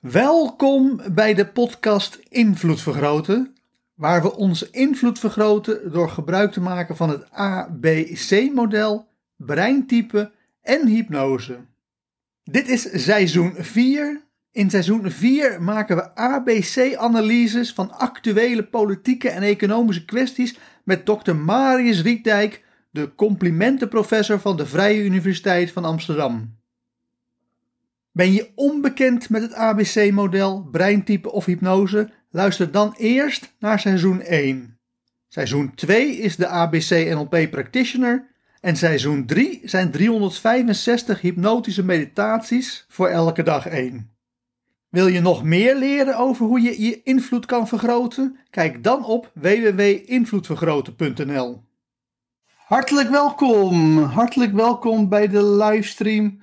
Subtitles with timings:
[0.00, 3.54] Welkom bij de podcast Invloed Vergroten,
[3.94, 10.32] waar we onze invloed vergroten door gebruik te maken van het ABC-model, breintype
[10.62, 11.58] en hypnose.
[12.44, 14.24] Dit is seizoen 4.
[14.52, 21.34] In seizoen 4 maken we ABC-analyses van actuele politieke en economische kwesties met Dr.
[21.34, 26.59] Marius Rietdijk, de complimentenprofessor van de Vrije Universiteit van Amsterdam.
[28.12, 32.10] Ben je onbekend met het ABC-model, breintype of hypnose?
[32.30, 34.78] Luister dan eerst naar seizoen 1.
[35.28, 38.28] Seizoen 2 is de ABC-NLP Practitioner
[38.60, 44.10] en seizoen 3 zijn 365 hypnotische meditaties voor elke dag 1.
[44.88, 48.38] Wil je nog meer leren over hoe je je invloed kan vergroten?
[48.50, 51.62] Kijk dan op www.invloedvergroten.nl.
[52.56, 56.40] Hartelijk welkom, hartelijk welkom bij de livestream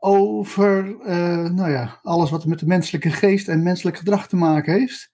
[0.00, 4.72] over uh, nou ja, alles wat met de menselijke geest en menselijk gedrag te maken
[4.72, 5.10] heeft.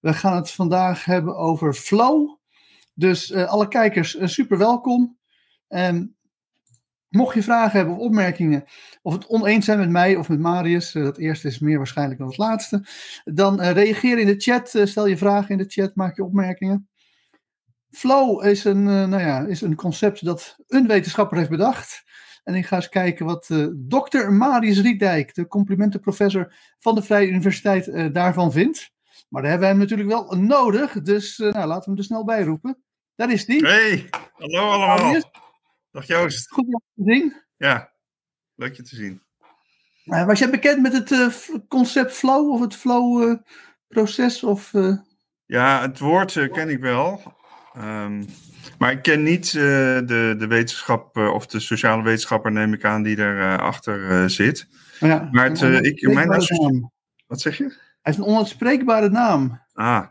[0.00, 2.36] We gaan het vandaag hebben over flow.
[2.94, 5.18] Dus uh, alle kijkers, uh, super welkom.
[5.68, 6.16] En
[7.08, 8.64] mocht je vragen hebben of opmerkingen,
[9.02, 12.28] of het oneens zijn met mij of met Marius, dat eerste is meer waarschijnlijk dan
[12.28, 12.86] het laatste,
[13.24, 16.88] dan reageer in de chat, stel je vragen in de chat, maak je opmerkingen.
[17.90, 22.02] Flow is een, nou ja, is een concept dat een wetenschapper heeft bedacht.
[22.48, 27.28] En ik ga eens kijken wat uh, dokter Marius Rietdijk, de complimentenprofessor van de Vrije
[27.28, 28.90] Universiteit, uh, daarvan vindt.
[29.28, 32.04] Maar daar hebben we hem natuurlijk wel nodig, dus uh, nou, laten we hem er
[32.04, 32.82] snel bij roepen.
[33.14, 33.56] Daar is hij.
[33.56, 34.98] Hey, hallo allemaal.
[34.98, 35.24] Marius.
[35.90, 36.50] Dag Joost.
[36.50, 37.42] Goed om te zien.
[37.56, 37.92] Ja,
[38.54, 39.22] leuk je te zien.
[40.04, 44.42] was jij bekend met het concept flow of het flow-proces?
[44.42, 44.72] of?
[45.46, 47.36] Ja, het woord ken ik wel.
[47.76, 48.24] Um,
[48.78, 52.84] maar ik ken niet uh, de, de wetenschap uh, of de sociale wetenschapper, neem ik
[52.84, 54.68] aan, die erachter uh, uh, zit.
[55.00, 56.92] Ja, maar het, ik, mijn naam.
[57.26, 57.64] Wat zeg je?
[58.02, 59.60] Hij is een onuitspreekbare naam.
[59.72, 60.06] Ah,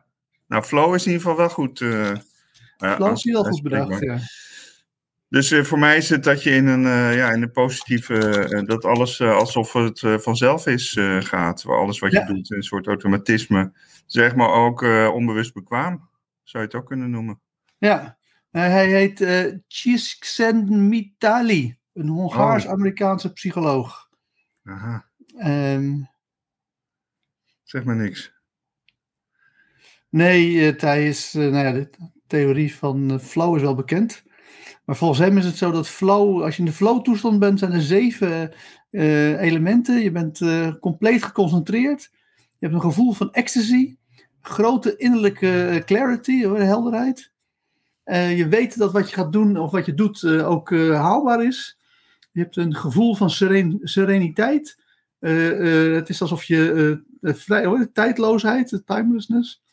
[0.48, 1.78] nou, flow is in ieder geval wel goed.
[2.78, 4.18] flow is wel goed bedacht, ja.
[5.30, 9.22] Dus voor mij is het dat je in een, ja, in een positieve, dat alles
[9.22, 11.66] alsof het vanzelf is gaat.
[11.66, 12.26] Alles wat je ja.
[12.26, 13.72] doet, een soort automatisme.
[14.06, 14.82] Zeg maar ook
[15.14, 16.10] onbewust bekwaam,
[16.44, 17.40] zou je het ook kunnen noemen.
[17.78, 18.18] Ja,
[18.52, 24.10] hij heet uh, Csikszentmihalyi, een Hongaars-Amerikaanse psycholoog.
[24.64, 25.06] Aha.
[25.46, 26.10] Um,
[27.64, 28.36] zeg maar niks.
[30.10, 31.90] Nee, het, hij is, uh, nou ja, de
[32.28, 34.24] theorie van uh, flow is wel bekend.
[34.86, 37.72] Maar volgens hem is het zo dat flow, als je in de flow-toestand bent, zijn
[37.72, 38.54] er zeven
[39.40, 40.00] elementen.
[40.00, 40.42] Je bent
[40.80, 42.10] compleet geconcentreerd.
[42.36, 43.98] Je hebt een gevoel van ecstasy,
[44.42, 47.32] grote innerlijke clarity, helderheid.
[48.08, 50.96] Uh, je weet dat wat je gaat doen of wat je doet uh, ook uh,
[50.96, 51.78] haalbaar is.
[52.32, 54.78] Je hebt een gevoel van seren, sereniteit.
[55.20, 59.64] het is alsof je vrij, tijdloosheid, timelessness.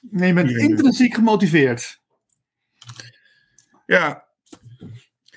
[0.00, 2.00] Nee, je bent intrinsiek gemotiveerd.
[3.86, 4.24] Ja.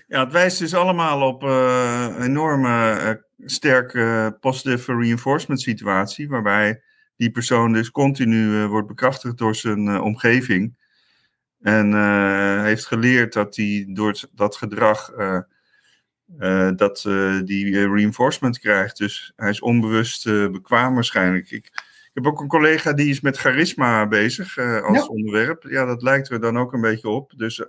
[0.07, 6.81] ja, het wijst dus allemaal op een enorme sterke positive reinforcement situatie, waarbij
[7.15, 10.79] die persoon dus continu wordt bekrachtigd door zijn omgeving.
[11.61, 15.39] En uh, heeft geleerd dat hij door dat gedrag uh,
[16.39, 17.01] uh, dat
[17.45, 18.97] die reinforcement krijgt.
[18.97, 21.51] Dus hij is onbewust bekwaam waarschijnlijk.
[21.51, 25.05] Ik, ik, heb ook een collega die is met charisma bezig als ja.
[25.05, 25.63] onderwerp.
[25.63, 27.33] Ja, dat lijkt er dan ook een beetje op.
[27.35, 27.65] Dus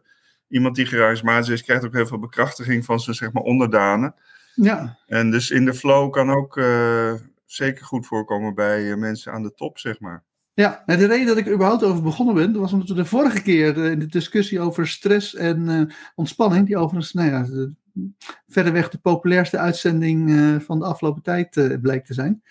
[0.49, 4.15] iemand die charismatisch is, krijgt ook heel veel bekrachtiging van zijn zeg maar, onderdanen.
[4.55, 4.99] Ja.
[5.07, 6.61] En dus in de flow kan ook
[7.47, 10.25] zeker goed voorkomen bij mensen aan de top, zeg maar.
[10.55, 13.05] Ja, en de reden dat ik er überhaupt over begonnen ben, was omdat we de
[13.05, 15.83] vorige keer in de discussie over stress en uh,
[16.15, 17.73] ontspanning, die overigens, nou ja, de,
[18.49, 22.43] verreweg de populairste uitzending uh, van de afgelopen tijd uh, bleek te zijn.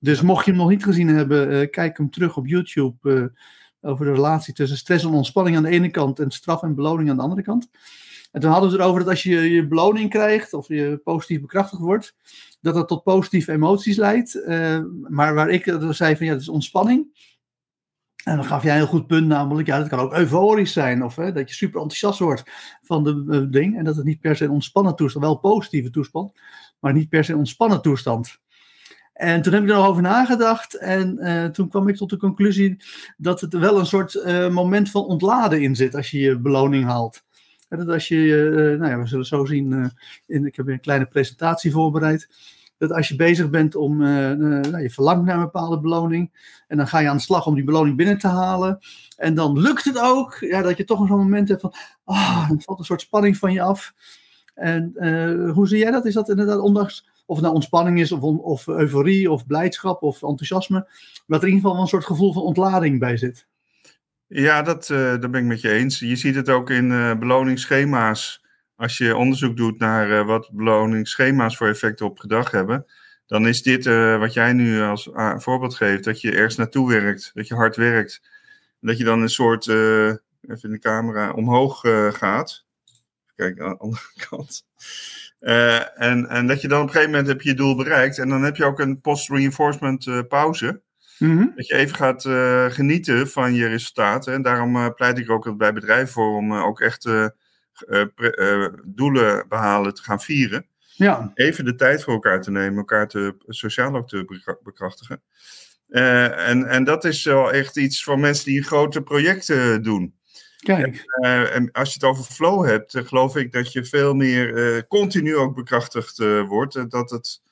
[0.00, 3.32] Dus mocht je hem nog niet gezien hebben, kijk hem terug op YouTube
[3.80, 7.10] over de relatie tussen stress en ontspanning aan de ene kant en straf en beloning
[7.10, 7.70] aan de andere kant.
[8.32, 11.40] En toen hadden we het erover dat als je je beloning krijgt of je positief
[11.40, 12.14] bekrachtigd wordt,
[12.60, 14.42] dat dat tot positieve emoties leidt.
[15.08, 17.32] maar waar ik zei van ja, dat is ontspanning.
[18.24, 21.04] En dan gaf jij een heel goed punt, namelijk, ja, dat kan ook euforisch zijn.
[21.04, 22.42] Of hè, dat je super enthousiast wordt
[22.82, 23.78] van de uh, ding.
[23.78, 26.32] En dat het niet per se een ontspannen toestand, wel positieve toestand,
[26.80, 28.38] maar niet per se een ontspannen toestand.
[29.12, 32.16] En toen heb ik er nog over nagedacht en uh, toen kwam ik tot de
[32.16, 32.84] conclusie
[33.16, 36.84] dat het wel een soort uh, moment van ontladen in zit als je je beloning
[36.84, 37.22] haalt.
[37.68, 39.92] Dat als je, nou ja, we zullen zo zien,
[40.26, 42.28] in, ik heb een kleine presentatie voorbereid,
[42.78, 46.88] dat als je bezig bent om, nou, je verlangt naar een bepaalde beloning en dan
[46.88, 48.78] ga je aan de slag om die beloning binnen te halen
[49.16, 51.74] en dan lukt het ook, ja, dat je toch zo'n moment hebt van,
[52.04, 53.94] ah, valt een soort spanning van je af.
[54.54, 54.92] En
[55.54, 56.06] hoe zie jij dat?
[56.06, 60.22] Is dat inderdaad ondanks of het nou ontspanning is, of, of euforie, of blijdschap, of
[60.22, 60.88] enthousiasme.
[61.26, 63.46] Dat er in ieder geval een soort gevoel van ontlading bij zit.
[64.26, 65.98] Ja, dat, dat ben ik met je eens.
[65.98, 66.88] Je ziet het ook in
[67.18, 68.43] beloningsschema's.
[68.76, 72.86] Als je onderzoek doet naar uh, wat beloningsschema's voor effecten op gedrag hebben,
[73.26, 73.84] dan is dit
[74.18, 78.22] wat jij nu als voorbeeld geeft: dat je ergens naartoe werkt, dat je hard werkt.
[78.80, 80.18] Dat je dan een soort, even
[80.62, 81.80] in de camera, omhoog
[82.16, 82.64] gaat.
[83.34, 84.66] Kijk, aan de andere kant.
[85.94, 88.18] En, en dat je dan op een gegeven moment heb je je doel bereikt.
[88.18, 90.82] En dan heb je ook een post-reinforcement pauze.
[91.18, 91.52] Mm -hmm.
[91.56, 92.22] Dat je even gaat
[92.74, 94.32] genieten van je resultaten.
[94.32, 97.08] En daarom pleit ik ook bij bedrijven voor om ook echt
[98.84, 100.66] doelen behalen te gaan vieren.
[100.96, 101.30] Ja.
[101.34, 105.22] Even de tijd voor elkaar te nemen, elkaar te, sociaal ook te bekrachtigen.
[105.88, 110.14] en, en dat is wel echt iets voor mensen die grote projecten doen.
[110.64, 111.04] Kijk.
[111.20, 114.86] Uh, en als je het over flow hebt, uh, geloof ik dat je veel meer
[114.86, 116.90] continu ook bekrachtigd wordt.
[116.90, 117.42] dat het,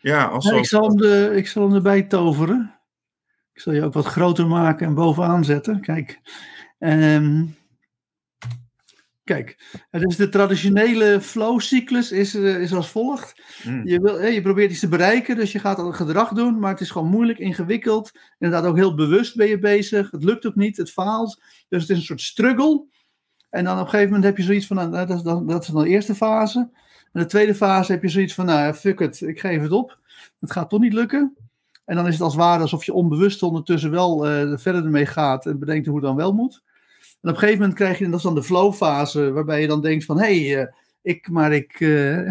[0.00, 2.78] ja, als ja, ik, zal hem de, ik zal hem erbij toveren.
[3.54, 5.80] Ik zal je ook wat groter maken en bovenaan zetten.
[5.80, 6.20] Kijk.
[6.78, 7.56] Um,
[9.24, 13.42] Kijk, dus de traditionele flow-cyclus is, uh, is als volgt.
[13.64, 13.86] Mm.
[13.86, 16.80] Je, wil, je probeert iets te bereiken, dus je gaat een gedrag doen, maar het
[16.80, 18.12] is gewoon moeilijk, ingewikkeld.
[18.38, 20.10] Inderdaad, ook heel bewust ben je bezig.
[20.10, 21.42] Het lukt ook niet, het faalt.
[21.68, 22.86] Dus het is een soort struggle.
[23.50, 25.62] En dan op een gegeven moment heb je zoiets van, nou, dat, is dan, dat
[25.62, 26.58] is dan de eerste fase.
[27.12, 29.98] En de tweede fase heb je zoiets van, nou fuck it, ik geef het op.
[30.40, 31.36] Het gaat toch niet lukken.
[31.84, 35.46] En dan is het als ware alsof je onbewust ondertussen wel uh, verder ermee gaat
[35.46, 36.62] en bedenkt hoe het dan wel moet.
[37.24, 39.80] En op een gegeven moment krijg je, dat is dan de flow-fase, waarbij je dan
[39.80, 40.66] denkt van, hé, hey, uh,
[41.02, 42.28] ik, maar ik, uh,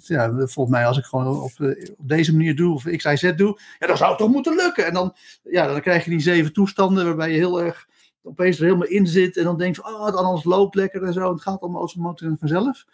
[0.00, 3.16] ja, volgens mij als ik gewoon op, uh, op, deze manier doe, of X, Y,
[3.16, 4.86] Z doe, ja, dan zou het toch moeten lukken.
[4.86, 7.88] En dan, ja, dan krijg je die zeven toestanden waarbij je heel erg
[8.22, 11.02] opeens er helemaal in zit en dan denk je van, oh, het alles loopt lekker
[11.02, 12.84] en zo, het gaat allemaal automatisch en vanzelf.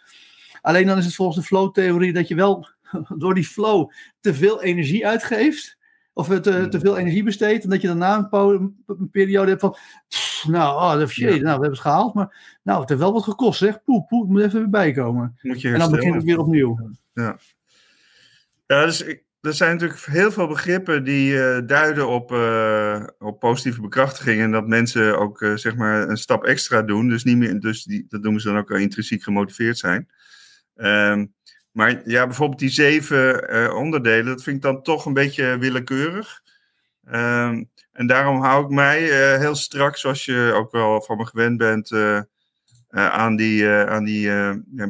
[0.61, 2.67] Alleen dan is het volgens de flow-theorie dat je wel
[3.17, 3.89] door die flow
[4.19, 5.77] te veel energie uitgeeft
[6.19, 7.63] of te, te veel energie besteedt.
[7.63, 9.75] En dat je daarna een, een periode hebt van.
[10.47, 12.13] nou, oh, shit, nou, we hebben het gehaald.
[12.13, 13.83] Maar nou, het heeft wel wat gekost, zeg.
[13.83, 15.37] Poep, poep, moet even weer bijkomen.
[15.41, 16.97] Moet je en dan begint het weer opnieuw.
[17.13, 17.37] Ja,
[18.65, 23.39] ja dus ik, er zijn natuurlijk heel veel begrippen die uh, duiden op, uh, op
[23.39, 24.41] positieve bekrachtiging.
[24.41, 27.09] En dat mensen ook uh, zeg maar een stap extra doen.
[27.09, 30.09] Dus, niet meer, dus die, dat noemen ze dan ook intrinsiek gemotiveerd zijn.
[30.75, 31.33] Um,
[31.71, 36.41] maar ja, bijvoorbeeld die zeven uh, onderdelen, dat vind ik dan toch een beetje willekeurig.
[37.11, 41.25] Um, en daarom hou ik mij uh, heel strak, zoals je ook wel van me
[41.25, 42.21] gewend bent, uh,
[42.89, 44.31] aan die, aan die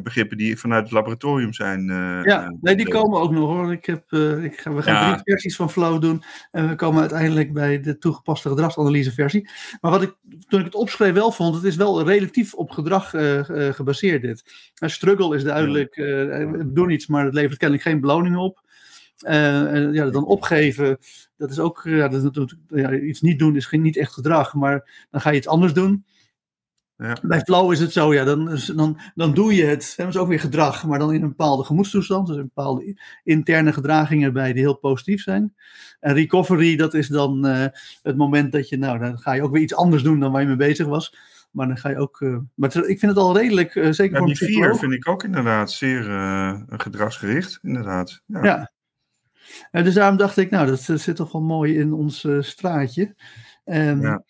[0.02, 1.84] begrippen die vanuit het laboratorium zijn.
[2.24, 3.72] ja, nee, die komen ook nog hoor.
[3.72, 4.12] Ik heb,
[4.42, 5.12] ik ga, we gaan ja.
[5.12, 9.50] drie versies van Flow doen en we komen uiteindelijk bij de toegepaste gedragsanalyseversie.
[9.80, 10.16] Maar wat ik
[10.48, 13.10] toen ik het opschreef wel vond, het is wel relatief op gedrag
[13.74, 14.70] gebaseerd dit.
[14.74, 18.68] struggle is duidelijk, we doen iets, maar het levert kennelijk geen beloning op.
[19.26, 20.98] Uh, ja, dan opgeven,
[21.36, 25.06] dat is ook, ja, dat ja, iets niet doen is geen, niet echt gedrag, maar
[25.10, 26.04] dan ga je iets anders doen.
[27.02, 27.16] Ja.
[27.22, 29.94] Bij flow is het zo, ja, dan, dan, dan doe je het.
[29.96, 32.26] Dat is ook weer gedrag, maar dan in een bepaalde gemoedstoestand.
[32.26, 35.54] Dus een bepaalde interne gedragingen bij die heel positief zijn.
[36.00, 37.64] En recovery, dat is dan uh,
[38.02, 40.40] het moment dat je, nou, dan ga je ook weer iets anders doen dan waar
[40.40, 41.16] je mee bezig was.
[41.50, 42.20] Maar dan ga je ook.
[42.20, 45.08] Uh, maar ik vind het al redelijk, uh, zeker ja, voor die vier vind ik
[45.08, 46.02] ook inderdaad zeer
[46.68, 48.22] gedragsgericht, inderdaad.
[48.26, 48.44] Ja.
[48.44, 48.70] ja.
[49.72, 53.14] Uh, dus daarom dacht ik, nou, dat, zit toch wel mooi in ons straatje.
[53.64, 54.22] Um, ja.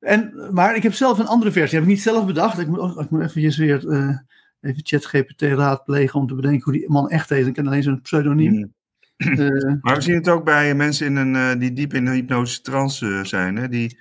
[0.00, 2.58] En, maar ik heb zelf een andere versie, heb ik niet zelf bedacht.
[2.58, 4.18] Ik moet, ik moet eventjes weer uh,
[4.60, 7.46] even ChatGPT raadplegen om te bedenken hoe die man echt heet.
[7.46, 8.52] Ik ken alleen zo'n pseudoniem.
[8.52, 8.76] Mm.
[9.82, 13.20] maar we zien het ook bij mensen in een, die diep in een hypnotische trance
[13.22, 13.56] zijn.
[13.56, 13.68] Hè?
[13.68, 13.98] Die,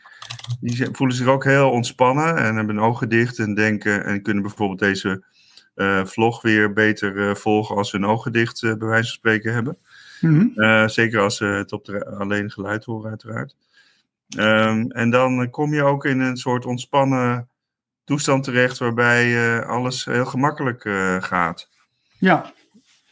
[0.60, 4.44] die voelen zich ook heel ontspannen en hebben hun ogen dicht en denken en kunnen
[4.44, 5.24] bijvoorbeeld deze
[6.04, 9.77] vlog weer beter volgen als ze hun ogen dicht bij wijze van spreken hebben.
[10.22, 10.89] Mm -hmm.
[10.89, 13.56] zeker als ze het op de, alleen geluid horen, uiteraard.
[14.38, 17.50] Um, en dan kom je ook in een soort ontspannen
[18.03, 21.69] toestand terecht, waarbij uh, alles heel gemakkelijk uh, gaat.
[22.19, 22.53] Ja.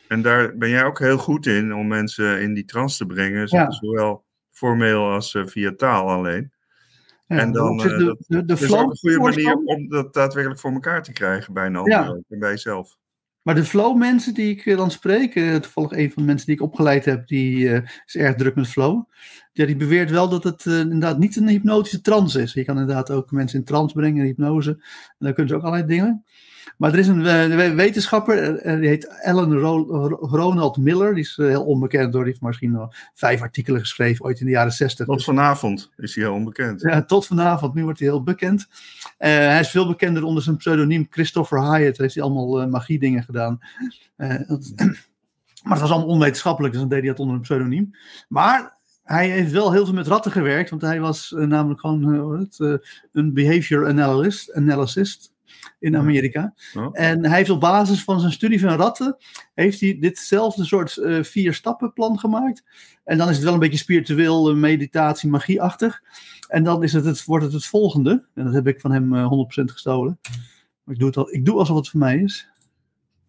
[0.07, 3.48] En daar ben jij ook heel goed in om mensen in die trance te brengen,
[3.50, 3.72] ja.
[3.72, 6.53] zowel formeel als via taal alleen.
[7.27, 10.62] Ja, en dan de, de, de, de is ook een goede manier om dat daadwerkelijk
[10.62, 12.19] voor elkaar te krijgen bij een ander ja.
[12.29, 12.98] en bij jezelf.
[13.45, 16.61] Maar de flow mensen die ik dan spreek, toevallig een van de mensen die ik
[16.61, 17.69] opgeleid heb, die
[18.05, 19.03] is erg druk met flow.
[19.53, 22.53] Ja, die beweert wel dat het inderdaad niet een hypnotische trance is.
[22.53, 24.69] Je kan inderdaad ook mensen in trance brengen, in hypnose.
[24.69, 26.25] En dan kunnen ze ook allerlei dingen.
[26.77, 29.53] Maar er is een uh, wetenschapper, uh, die heet Alan
[30.19, 31.13] Ronald Miller.
[31.13, 32.24] Die is uh, heel onbekend door.
[32.24, 35.05] Die heeft misschien nog vijf artikelen geschreven ooit in de jaren zestig.
[35.05, 36.81] Tot vanavond is hij heel onbekend.
[36.81, 37.74] Ja, tot vanavond.
[37.74, 38.67] Nu wordt hij heel bekend.
[39.17, 41.98] hij is veel bekender onder zijn pseudoniem Christopher Hyatt.
[41.98, 43.60] Heeft hij allemaal magie dingen gedaan.
[44.48, 44.74] Dat,
[45.63, 47.91] maar het was allemaal onwetenschappelijk, dus dan deed hij dat onder een pseudoniem.
[48.27, 52.50] Maar hij heeft wel heel veel met ratten gewerkt, want hij was namelijk gewoon
[53.12, 55.34] een behavior analyst, analyst
[55.79, 56.53] in Amerika.
[56.91, 59.17] En hij heeft op basis van zijn studie van ratten,
[59.53, 62.63] heeft hij ditzelfde soort uh, vier stappen plan gemaakt.
[63.03, 66.01] En dan is het wel een beetje spiritueel, uh, meditatie, magieachtig.
[66.47, 68.25] En dan is het, het, wordt het het volgende.
[68.33, 70.19] En dat heb ik van hem uh, eh, 100% gestolen.
[70.83, 72.49] Maar ik doe, het al, ik doe alsof het voor mij is.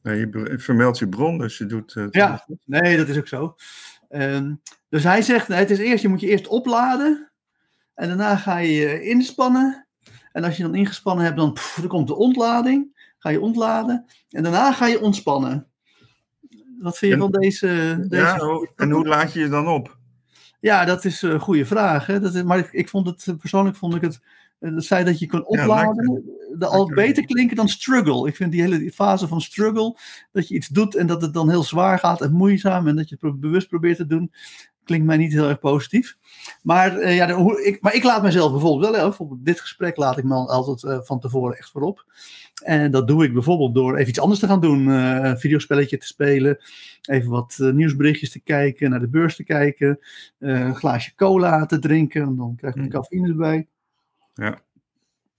[0.03, 2.07] Nee, je vermeldt je bron, dus je doet...
[2.11, 3.57] ja, nee, dat is ook zo.
[4.11, 7.31] Um, dus hij zegt, het is eerst, je moet je eerst opladen.
[7.95, 9.86] En daarna ga je inspannen.
[10.37, 13.13] En als je dan ingespannen hebt, dan, dan komt de ontlading.
[13.19, 14.05] Ga je ontladen.
[14.31, 15.67] En daarna ga je ontspannen.
[16.79, 18.23] Wat vind je van deze, deze...
[18.23, 18.39] Ja,
[18.77, 19.99] en hoe laat je je dan op?
[20.61, 22.07] Ja, dat is een goede vraag.
[22.07, 22.21] Hè?
[22.21, 24.21] Dat is, maar ik, ik, vond het, persoonlijk vond ik het,
[24.59, 26.25] het feit dat je kunt opladen,
[26.59, 28.29] ja, al beter klinken dan struggle.
[28.29, 29.99] Ik vind die hele fase van struggle,
[30.33, 33.09] dat je iets doet en dat het dan heel zwaar gaat en moeizaam en dat
[33.09, 34.33] je het bewust probeert te doen,
[34.87, 36.17] klinkt mij niet heel erg positief.
[36.63, 40.19] Maar, uh, ja, de, ik, maar ik laat mezelf bijvoorbeeld wel, bijvoorbeeld dit gesprek laat
[40.19, 42.05] ik me altijd uh, van tevoren echt voorop.
[42.63, 44.89] En dat doe ik bijvoorbeeld door even iets anders te gaan doen.
[44.89, 46.59] Uh, een videospelletje te spelen,
[47.03, 49.99] even wat nieuwsberichtjes te kijken, naar de beurs te kijken,
[50.39, 52.93] een glaasje cola te drinken, dan krijg ik een mm.
[52.93, 53.67] cafeïne erbij.
[54.35, 54.61] Ja.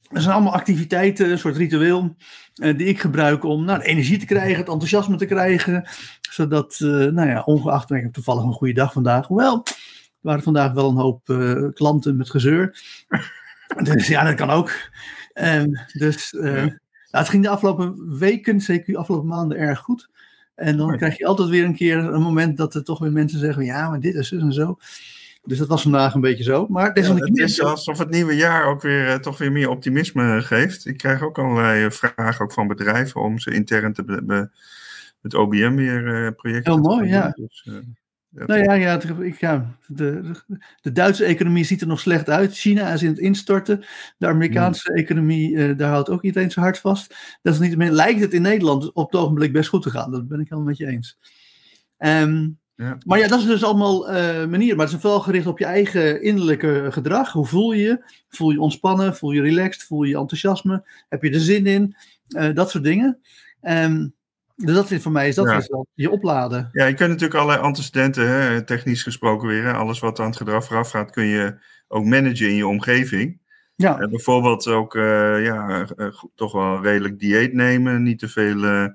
[0.10, 2.16] Dat zijn allemaal activiteiten, een soort ritueel,
[2.56, 5.90] uh, die ik gebruik om nou, energie te krijgen, het enthousiasme te krijgen.
[6.30, 9.28] Zodat, uh, nou ja, ongeacht, ik heb toevallig een goede dag vandaag.
[9.28, 9.74] Hoewel, er
[10.22, 12.78] waren vandaag wel een hoop uh, klanten met gezeur.
[13.84, 14.72] dus ja, dat kan ook.
[15.34, 16.42] Um, dus ja.
[16.42, 16.72] nou,
[17.10, 20.10] het ging de afgelopen weken, zeker de afgelopen maanden, erg goed.
[20.56, 23.40] En dan krijg je altijd weer een keer een moment dat er toch weer mensen
[23.40, 24.78] zeggen: ja, maar dit is dus en zo.
[25.48, 26.68] Dus dat was vandaag een beetje zo.
[26.70, 30.42] Maar ja, het is alsof het nieuwe jaar ook weer uh, toch weer meer optimisme
[30.42, 30.86] geeft.
[30.86, 34.50] Ik krijg ook allerlei uh, vragen ook van bedrijven om ze intern te be,
[35.22, 37.32] met OBM weer uh, projecten Heel mooi, ja.
[37.36, 37.82] Dus, ja.
[38.46, 40.32] Nou ja, ja, ik, ja de,
[40.82, 42.58] de, Duitse economie ziet er nog slecht uit.
[42.58, 43.86] China is in het instorten.
[44.18, 45.02] De Amerikaanse hmm.
[45.02, 47.16] economie, daar houdt ook iedereen zijn hart vast.
[47.42, 50.12] Dat is niet meer, lijkt het in Nederland op het ogenblik best goed te gaan.
[50.12, 51.18] Dat ben ik helemaal met je eens.
[51.98, 52.98] Um, ja.
[53.06, 54.78] Maar ja, dat is dus allemaal uh, manieren.
[54.78, 57.32] Maar het is vooral gericht op je eigen innerlijke gedrag.
[57.32, 58.04] Hoe voel je je?
[58.30, 59.16] Voel je ontspannen?
[59.16, 59.84] Voel je relaxed?
[59.84, 60.84] Voel je enthousiasme?
[61.10, 61.96] Heb je er zin in?
[62.28, 63.20] Uh, dat soort dingen.
[63.62, 64.14] Um,
[64.56, 65.58] dus dat is voor mij is dat ja.
[65.58, 66.70] is je opladen.
[66.72, 69.64] Ja, je kunt natuurlijk allerlei antecedenten, hè, technisch gesproken weer.
[69.64, 71.58] Hè, alles wat aan het gedrag vooraf gaat, kun je
[71.88, 73.40] ook managen in je omgeving.
[73.76, 74.02] Ja.
[74.02, 74.94] Uh, bijvoorbeeld ook
[75.44, 75.88] ja,
[76.36, 78.04] toch wel redelijk dieet nemen.
[78.04, 78.90] Niet te veel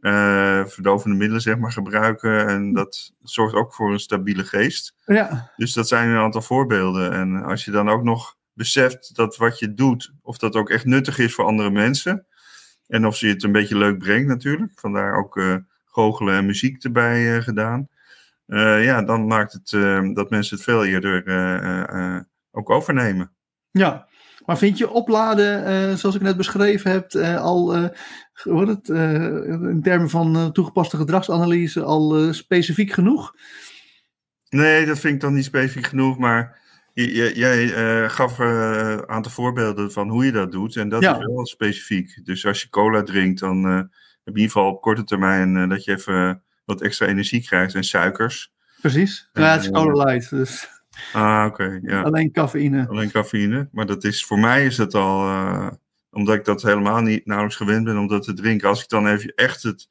[0.00, 2.46] uh, verdovende middelen zeg maar, gebruiken.
[2.48, 4.94] En dat zorgt ook voor een stabiele geest.
[5.06, 5.50] Ja.
[5.56, 7.12] Dus dat zijn een aantal voorbeelden.
[7.12, 10.84] En als je dan ook nog beseft dat wat je doet, of dat ook echt
[10.84, 12.26] nuttig is voor andere mensen.
[12.86, 14.72] En of ze het een beetje leuk brengt natuurlijk.
[14.74, 17.88] Vandaar ook uh, goochelen en muziek erbij uh, gedaan.
[18.46, 19.70] ja, dan maakt het
[20.14, 21.24] dat mensen het veel eerder
[22.50, 23.32] ook overnemen.
[23.70, 24.08] Ja,
[24.50, 27.88] maar vind je opladen, uh, zoals ik net beschreven heb, uh, al uh,
[28.68, 33.34] het, in termen van toegepaste gedragsanalyse al specifiek genoeg?
[34.48, 36.58] Nee, dat vind ik dan niet specifiek genoeg, maar
[36.94, 37.68] jij
[38.08, 42.20] gaf een aantal voorbeelden van hoe je dat doet en dat is wel specifiek.
[42.24, 43.88] Dus als je cola drinkt, dan heb
[44.24, 47.84] je in ieder geval op korte termijn dat je even wat extra energie krijgt en
[47.84, 48.52] suikers.
[48.80, 50.78] Precies, ja, het is cola light, dus...
[51.12, 51.80] Ah, oké.
[51.82, 52.02] ja.
[52.02, 52.88] Alleen cafeïne.
[52.88, 53.68] Alleen cafeïne.
[53.72, 55.70] Maar dat is, voor mij is dat al, uh,
[56.10, 58.68] omdat ik dat helemaal niet nauwelijks gewend ben om dat te drinken.
[58.68, 59.88] Als ik dan even echt het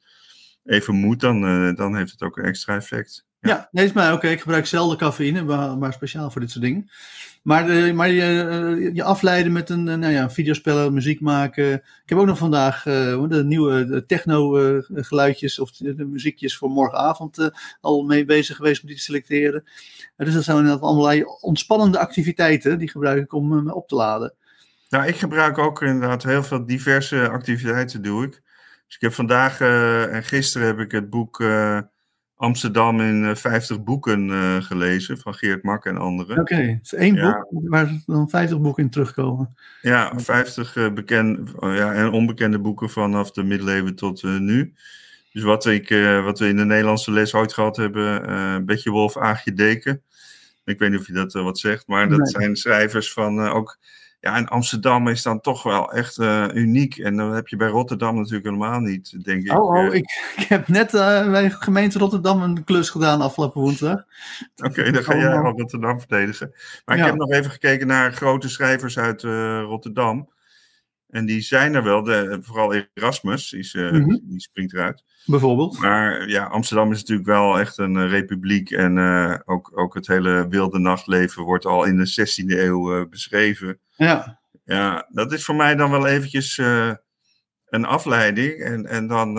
[0.64, 3.26] even moet, dan, uh, dan heeft het ook een extra effect.
[3.40, 4.28] Ja, ja nee, is mij oké.
[4.28, 6.90] Ik gebruik zelden cafeïne, maar, maar, speciaal voor dit soort dingen.
[7.42, 11.72] Maar, uh, maar je, afleiden met een nou ja, videospellen, muziek maken.
[11.72, 18.24] Ik heb ook nog vandaag de nieuwe techno-geluidjes of de, muziekjes voor morgenavond al mee
[18.24, 19.64] bezig geweest om die te selecteren.
[20.16, 24.34] dus dat zijn inderdaad allerlei ontspannende activiteiten die gebruik ik om op te laden.
[24.88, 28.30] Nou, ik gebruik ook inderdaad heel veel diverse activiteiten doe ik.
[28.86, 29.60] Dus ik heb vandaag
[30.10, 31.42] en gisteren heb ik het boek
[32.40, 36.40] Amsterdam in 50 eh, boeken uh, gelezen van Geert Mak en anderen.
[36.40, 36.78] Oké, okay.
[36.82, 37.46] is één ja.
[37.50, 39.56] boek waar dan 50 boeken in terugkomen.
[39.82, 44.74] Ja, 50 uh, bekende ja, en onbekende boeken vanaf de middeleeuwen tot nu.
[45.32, 45.88] Dus wat, ik,
[46.24, 50.02] wat we in de Nederlandse les ooit gehad hebben, Betje Wolf, Aagje Deken.
[50.64, 53.78] Ik weet niet of je dat wat zegt, maar dat zijn schrijvers van ook
[54.20, 56.98] ja, en Amsterdam is dan toch wel echt uh, uniek.
[56.98, 59.58] En dan heb je bij Rotterdam natuurlijk helemaal niet, denk ik.
[59.58, 59.94] Oh, oh eh.
[59.94, 64.04] ik, ik, heb net uh, bij gemeente Rotterdam een klus gedaan afgelopen woensdag.
[64.56, 66.54] Oké, dan ga jij Rotterdam verdedigen.
[66.84, 69.22] Maar ik heb nog even gekeken naar grote schrijvers uit
[69.62, 70.28] Rotterdam.
[71.10, 74.20] En die zijn er wel, de, vooral Erasmus, die, is, mm -hmm.
[74.22, 75.04] die springt eruit.
[75.26, 75.78] Bijvoorbeeld.
[75.78, 78.70] Maar ja, Amsterdam is natuurlijk wel echt een republiek.
[78.70, 78.98] En
[79.44, 83.78] ook, ook het hele wilde nachtleven wordt al in de 16e eeuw beschreven.
[83.96, 84.40] Ja.
[84.64, 86.58] Ja, dat is voor mij dan wel eventjes
[87.68, 88.62] een afleiding.
[88.62, 89.32] En, en dan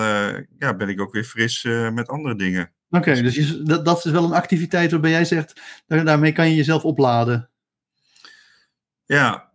[0.57, 2.71] ja, ben ik ook weer fris met andere dingen.
[2.89, 6.49] Oké, okay, dus je, dat, dat is wel een activiteit waarbij jij zegt, daarmee kan
[6.49, 7.49] je jezelf opladen.
[9.05, 9.50] Ja,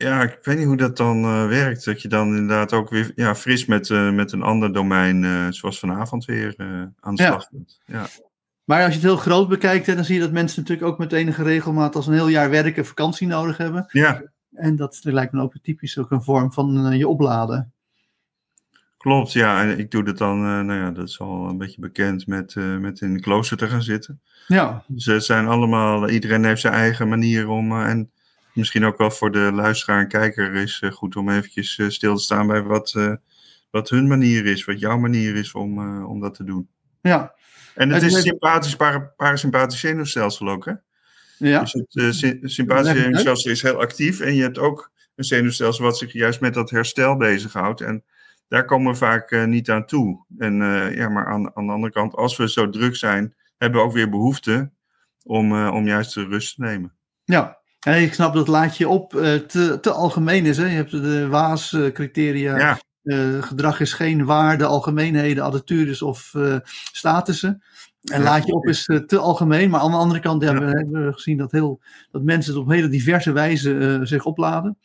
[0.00, 1.84] ja, ik weet niet hoe dat dan werkt.
[1.84, 6.24] Dat je dan inderdaad ook weer ja, fris met, met een ander domein, zoals vanavond
[6.24, 6.54] weer,
[7.00, 7.80] aan de slag bent.
[7.84, 8.06] Ja.
[8.64, 10.98] Maar als je het heel groot bekijkt, hè, dan zie je dat mensen natuurlijk ook
[10.98, 13.86] met enige regelmaat als een heel jaar werken vakantie nodig hebben.
[13.88, 14.22] Ja.
[14.54, 17.72] En dat lijkt me ook typisch ook een vorm van je opladen.
[18.96, 19.62] Klopt, ja.
[19.62, 23.00] En ik doe dat dan, nou ja, dat is al een beetje bekend met, met
[23.00, 24.20] in de klooster te gaan zitten.
[24.46, 24.84] Ja.
[24.96, 28.10] Ze dus zijn allemaal, iedereen heeft zijn eigen manier om, en
[28.52, 32.46] misschien ook wel voor de luisteraar en kijker is goed om eventjes stil te staan
[32.46, 32.96] bij wat,
[33.70, 36.68] wat hun manier is, wat jouw manier is om, om dat te doen.
[37.00, 37.34] Ja.
[37.74, 38.76] En het is sympathisch,
[39.16, 40.72] parasympathisch zenuwstelsel ook, hè?
[41.38, 41.60] Ja.
[41.60, 44.20] Dus het sympathische zenuwstelsel is heel actief.
[44.20, 47.80] En je hebt ook een zenuwstelsel wat zich juist met dat herstel bezighoudt.
[47.80, 48.04] En
[48.48, 50.24] daar komen we vaak uh, niet aan toe.
[50.38, 53.80] En uh, ja, maar aan, aan de andere kant, als we zo druk zijn, hebben
[53.80, 54.70] we ook weer behoefte
[55.22, 56.92] om, om juist de rust te nemen.
[57.24, 60.56] Ja, ik snap dat laat je op te, te algemeen is.
[60.56, 60.64] Hè?
[60.64, 62.58] Je hebt de WAAS-criteria.
[62.58, 62.78] Ja.
[63.40, 66.34] gedrag is geen waarde, algemeenheden, attitudes of
[66.92, 67.62] statussen.
[68.00, 70.58] En laat je op is uh, te algemeen, maar aan de andere kant ja, ja.
[70.58, 74.78] we hebben we gezien dat, heel, dat mensen het op hele diverse wijze zich opladen.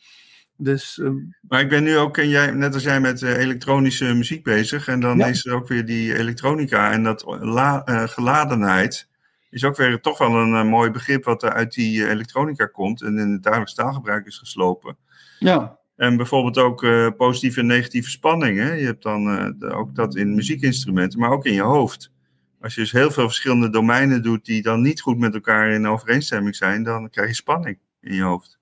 [0.56, 1.36] Dus, um...
[1.48, 4.88] Maar ik ben nu ook, en jij, net als jij, met elektronische muziek bezig.
[4.88, 9.08] En dan is er ook weer die elektronica en dat la, geladenheid.
[9.56, 13.18] Is ook weer toch wel een mooi begrip wat er uit die elektronica komt en
[13.18, 14.96] in het dagelijks taalgebruik is geslopen.
[15.38, 15.78] Ja.
[15.96, 18.78] En bijvoorbeeld ook positieve en negatieve spanningen.
[18.78, 22.12] Je hebt dan ook dat in muziekinstrumenten, maar ook in je hoofd.
[22.60, 25.86] Als je dus heel veel verschillende domeinen doet die dan niet goed met elkaar in
[25.86, 28.58] overeenstemming zijn, dan krijg je spanning in je hoofd.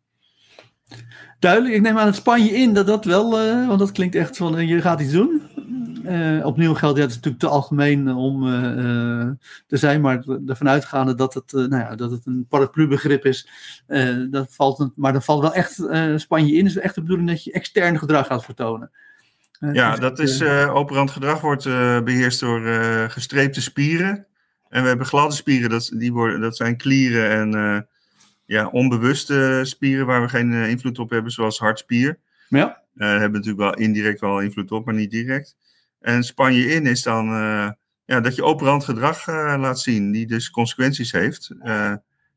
[1.39, 4.15] Duidelijk, ik neem aan het span je in dat dat wel, uh, want dat klinkt
[4.15, 5.43] echt van je gaat iets doen.
[6.05, 8.43] Uh, opnieuw geldt, ja, het is natuurlijk te algemeen om
[9.67, 13.49] te zijn, maar ervan uitgaande dat het, nou ja, dat het een paraplu-begrip is,
[14.31, 15.73] dat valt een, maar dan valt wel echt
[16.17, 16.67] span je in.
[16.67, 18.91] is echt de bedoeling dat je extern gedrag gaat vertonen.
[19.73, 24.27] Ja, dat is uh, operant gedrag wordt uh, beheerst door uh, gestreepte spieren.
[24.69, 27.89] En we hebben gladde spieren, dat, die worden, dat zijn klieren en
[28.47, 32.19] ja, onbewuste spieren waar we geen invloed op hebben, zoals hartspier.
[32.49, 32.83] Ja.
[32.95, 35.57] Daar hebben natuurlijk wel indirect wel invloed op, maar niet direct.
[36.05, 37.27] En span je in is dan
[38.05, 41.51] ja, dat je operant gedrag laat zien, die dus consequenties heeft.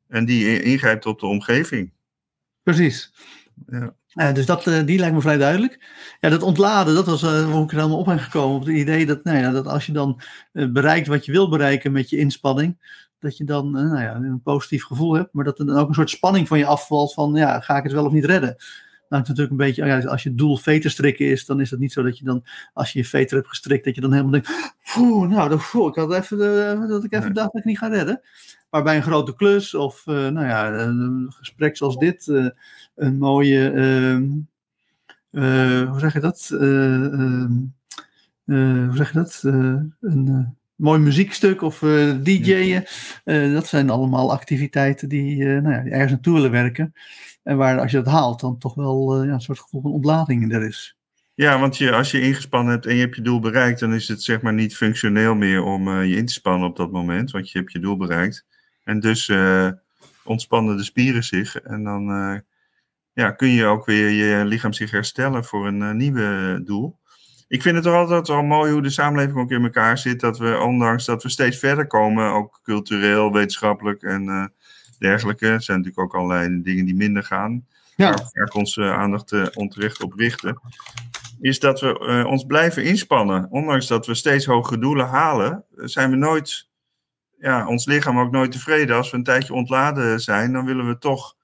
[0.07, 1.91] en die ingrijpt op de omgeving.
[2.63, 3.13] Precies.
[3.67, 3.93] Ja.
[4.17, 5.79] Uh, dus dat, uh, die lijkt me vrij duidelijk.
[6.19, 8.55] Ja, dat ontladen, dat was uh, hoe ik er helemaal op ben gekomen.
[8.55, 11.91] Op het idee dat, nou ja, dat als je dan bereikt wat je wil bereiken
[11.91, 12.77] met je inspanning,
[13.19, 15.93] dat je dan nou ja, een positief gevoel hebt, maar dat er dan ook een
[15.93, 18.55] soort spanning van je afvalt van, ja, ga ik het wel of niet redden?
[19.09, 21.71] Nou, het natuurlijk een beetje, oh ja, als je doel veter strikken is, dan is
[21.71, 24.11] het niet zo dat je dan, als je je veter hebt gestrikt, dat je dan
[24.11, 26.37] helemaal denkt, poeh, nou, dat, ik had even,
[26.87, 27.33] dat ik even nee.
[27.33, 28.21] dacht dat ik niet ga redden.
[28.69, 32.27] Maar bij een grote klus of, nou ja, een gesprek zoals dit,
[32.95, 33.71] een mooie,
[35.31, 36.49] uh, hoe zeg je dat?
[36.53, 37.45] Uh,
[38.45, 39.41] hoe zeg je dat?
[39.43, 41.79] een mooi muziekstuk of
[42.23, 42.85] DJ'en.
[43.53, 46.93] dat zijn allemaal activiteiten die, nou ja, die ergens naartoe willen werken.
[47.43, 50.53] En waar als je dat haalt, dan toch wel ja, een soort gevoel van ontlading
[50.53, 50.97] er is.
[51.37, 54.07] Ja, want je, als je ingespannen hebt en je hebt je doel bereikt, dan is
[54.07, 57.31] het zeg maar niet functioneel meer om uh, je in te spannen op dat moment,
[57.31, 58.45] want je hebt je doel bereikt.
[58.83, 59.69] En dus uh,
[60.23, 62.37] ontspannen de spieren zich en dan uh,
[63.13, 66.97] ja, kun je ook weer je lichaam zich herstellen voor een uh, nieuwe doel.
[67.47, 70.19] Ik vind het toch altijd wel mooi hoe de samenleving ook in elkaar zit.
[70.19, 74.45] Dat we, ondanks dat we steeds verder komen, ook cultureel, wetenschappelijk en uh,
[74.99, 75.47] dergelijke.
[75.47, 77.65] Er zijn natuurlijk ook allerlei dingen die minder gaan.
[77.95, 78.09] Ja.
[78.09, 80.61] Waar we onze aandacht uh, onterecht op richten.
[81.41, 83.47] Is dat we ons blijven inspannen.
[83.49, 86.69] Ondanks dat we steeds hogere doelen halen, zijn we nooit,
[87.39, 88.95] ja, ons lichaam ook nooit tevreden.
[88.95, 91.35] Als we een tijdje ontladen zijn, dan willen we toch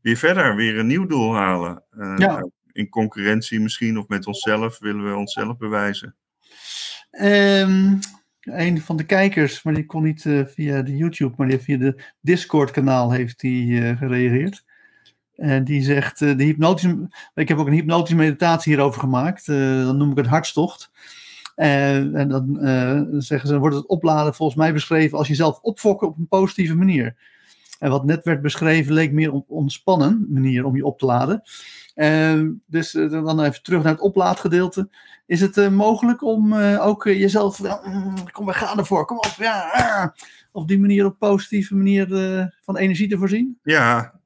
[0.00, 1.82] weer verder, weer een nieuw doel halen.
[1.98, 2.48] Uh, ja.
[2.76, 6.14] In concurrentie misschien of met onszelf willen we onszelf bewijzen.
[7.10, 7.98] Um,
[8.40, 11.76] een van de kijkers, maar die kon niet uh, via de YouTube, maar die via
[11.76, 14.64] de Discord-kanaal heeft die uh, gereageerd.
[15.34, 19.46] En die zegt, uh, de hypnotische, ik heb ook een hypnotische meditatie hierover gemaakt.
[19.46, 20.90] dan noem ik het hartstocht.
[21.54, 22.58] en dan
[23.22, 27.16] zeggen ze, wordt het opladen volgens mij beschreven als jezelf opfokken op een positieve manier.
[27.78, 31.42] En wat net werd beschreven leek meer een ontspannen manier om je op te laden.
[31.96, 34.88] Uh, dus uh, dan even terug naar het oplaadgedeelte.
[35.26, 39.70] Is het uh, mogelijk om ook jezelf, mm, kom we gaan ervoor, kom op, ja,
[39.72, 40.06] ah,
[40.52, 42.06] op die manier, op positieve manier
[42.64, 43.58] van energie te voorzien?
[43.62, 44.20] Ja,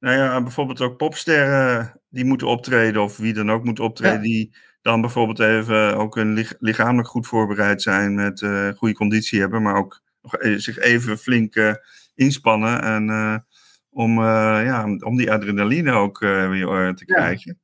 [0.00, 4.22] nou ja, bijvoorbeeld ook popsterren die moeten optreden, of wie dan ook moet optreden, ja.
[4.22, 9.76] die dan bijvoorbeeld even ook een lichamelijk goed voorbereid zijn, met goede conditie hebben, maar
[9.76, 10.02] ook
[10.56, 11.78] zich even flink
[12.14, 13.46] inspannen en
[13.90, 14.24] om, uh,
[14.64, 17.58] ja, om die adrenaline ook uh, weer te krijgen.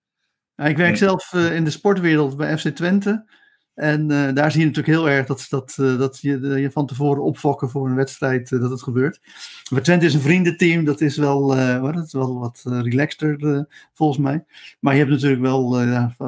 [0.54, 0.64] Ja.
[0.64, 3.30] ik werk zelf in de sportwereld bij FC Twente.
[3.74, 7.70] En daar zie je natuurlijk heel erg dat, dat, dat je, je van tevoren opfokken
[7.70, 9.20] voor een wedstrijd dat het gebeurt.
[9.70, 11.46] Maar Twente is een vriendenteam, dat is wel,
[11.80, 14.44] dat is wel wat relaxter volgens mij.
[14.80, 15.70] Maar je hebt natuurlijk wel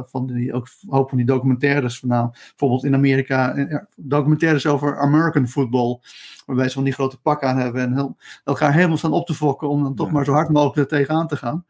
[0.06, 5.48] van die, ook hoop van die documentaires van nou, bijvoorbeeld in Amerika, documentaires over American
[5.48, 6.00] football
[6.46, 9.34] waarbij ze van die grote pak aan hebben en heel, elkaar helemaal staan op te
[9.34, 11.64] fokken om dan toch maar zo hard mogelijk er tegenaan te gaan.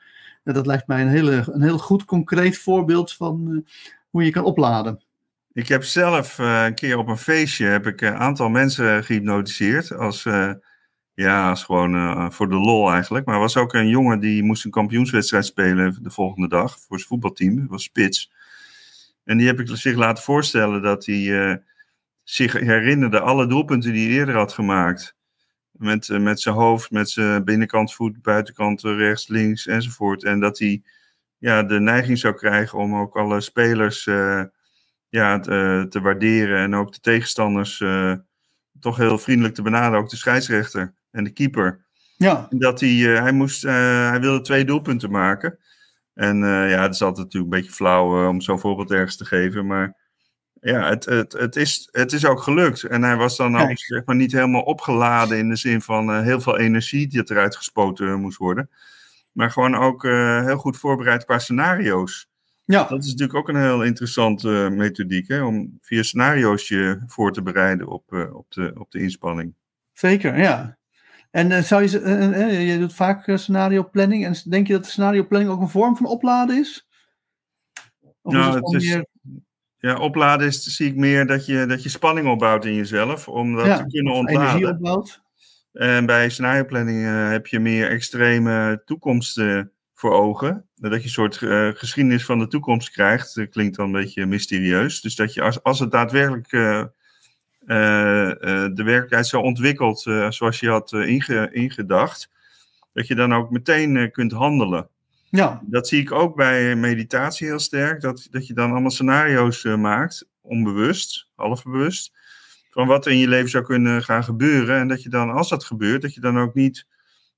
[0.45, 3.65] En dat lijkt mij een, hele, een heel goed concreet voorbeeld van
[4.11, 5.06] hoe je kan opladen.
[5.57, 9.93] Ik heb zelf uh, een keer op een feestje heb ik een aantal mensen gehypnotiseerd
[9.93, 10.53] als, uh,
[11.15, 13.27] ja, als gewoon voor de lol eigenlijk.
[13.27, 16.97] Maar er was ook een jongen die moest een kampioenswedstrijd spelen de volgende dag voor
[16.99, 18.33] zijn voetbalteam, dat was Spits.
[19.25, 21.63] En die heb ik zich laten voorstellen dat hij
[22.29, 25.17] zich herinnerde alle doelpunten die hij eerder had gemaakt.
[25.71, 30.25] Met, eh, met zijn hoofd, met zijn binnenkant voet, buitenkant rechts, links enzovoort.
[30.25, 30.83] En dat hij
[31.39, 34.09] ja, de neiging zou krijgen om ook alle spelers
[35.17, 36.59] ja, te, te, waarderen.
[36.59, 38.15] En ook de tegenstanders uh,
[38.81, 39.99] toch heel vriendelijk te benaderen.
[39.99, 41.85] Ook de scheidsrechter en de keeper.
[42.17, 42.47] Ja.
[42.51, 45.59] En dat hij, hij, moest, hij wilde twee doelpunten maken.
[46.15, 49.67] En ja, het is altijd natuurlijk een beetje flauw om zo'n voorbeeld ergens te geven.
[49.67, 49.97] Maar
[50.61, 52.83] ja, het, het, het, is, het is ook gelukt.
[52.83, 56.23] En hij was dan ook zeg maar, niet helemaal opgeladen in de zin van uh,
[56.23, 58.71] heel veel energie die eruit gespoten moest worden.
[59.33, 62.29] Maar gewoon ook uh, heel goed voorbereid qua scenario's.
[62.67, 62.85] Ja.
[62.85, 67.33] Dat is natuurlijk ook een heel interessante uh, methodiek, hè, om via scenario's je voor
[67.33, 69.55] te bereiden op, op, de, op de inspanning.
[69.93, 70.79] Zeker, ja.
[71.31, 72.01] En zou je,
[72.67, 74.25] je doet vaak scenario planning.
[74.25, 76.89] En denk je dat de scenario planning ook een vorm van opladen is?
[78.23, 79.07] Of nou, is het, het is, meer...
[79.77, 83.55] Ja, opladen is, zie ik meer dat je, dat je spanning opbouwt in jezelf om
[83.57, 84.49] dat te kunnen ontladen.
[84.49, 85.23] Energie opbouwt.
[85.73, 90.69] En bij scenario planning uh, heb je meer extreme toekomsten voor ogen.
[90.75, 93.35] Dat je een soort uh, geschiedenis van de toekomst krijgt.
[93.35, 95.01] Dat klinkt dan een beetje mysterieus.
[95.01, 96.85] Dus dat je als, als het daadwerkelijk uh,
[97.67, 102.31] de werkelijkheid zo ontwikkelt zoals je had inge, ingedacht,
[102.93, 104.89] dat je dan ook meteen kunt handelen.
[105.31, 105.63] Ja.
[105.65, 108.01] Dat zie ik ook bij meditatie heel sterk.
[108.01, 112.13] Dat, dat je dan allemaal scenario's maakt, onbewust, halfbewust,
[112.71, 114.79] van wat er in je leven zou kunnen gaan gebeuren.
[114.79, 116.87] En dat je dan, als dat gebeurt, dat je dan ook niet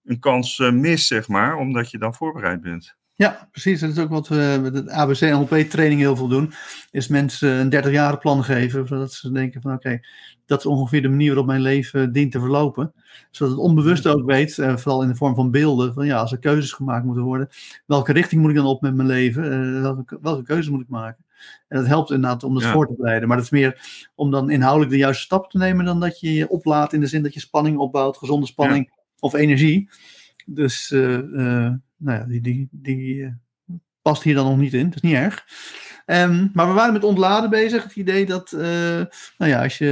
[0.08, 2.96] een kans uh, mist, zeg maar, omdat je dan voorbereid bent.
[3.14, 3.80] Ja, precies.
[3.80, 6.52] Dat is ook wat we met het ABC NLP training heel veel doen.
[6.90, 8.86] Is mensen een 30 jaren plan geven.
[8.86, 10.00] Zodat ze denken van oké,
[10.46, 12.92] dat is ongeveer de manier waarop mijn leven dient te verlopen.
[13.30, 16.32] Zodat het onbewust ook weet, eh, vooral in de vorm van beelden, van ja, als
[16.32, 17.48] er keuzes gemaakt moeten worden,
[17.86, 19.44] welke richting moet ik dan op met mijn leven?
[19.44, 21.24] Uh, welke, welke keuzes moet ik maken?
[21.68, 23.28] En dat helpt inderdaad om dat voor te bereiden.
[23.28, 23.80] Maar dat is meer
[24.14, 27.06] om dan inhoudelijk de juiste stap te nemen dan dat je je oplaat in de
[27.06, 29.90] zin dat je spanning opbouwt, gezonde spanning of energie.
[30.46, 31.18] Dus uh,
[31.96, 33.34] nou ja, die, die, die
[34.02, 34.84] past hier dan nog niet in.
[34.84, 35.46] Dat is niet erg.
[36.06, 37.82] Um, maar we waren met ontladen bezig.
[37.82, 39.86] Het idee dat, nou ja, als je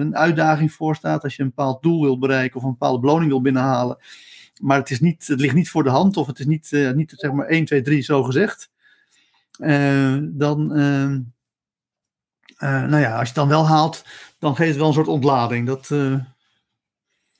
[0.00, 3.40] een uitdaging voorstaat, als je een bepaald doel wil bereiken of een bepaalde beloning wil
[3.40, 3.96] binnenhalen,
[4.60, 7.12] maar het, is niet, het ligt niet voor de hand of het is niet, niet
[7.16, 8.70] zeg maar 1, 2, 3 zo gezegd,
[10.20, 11.20] dan, ehm,
[12.58, 14.04] nou ja, als je het dan wel haalt,
[14.38, 15.66] dan geeft het wel een soort ontlading.
[15.66, 15.90] Dat,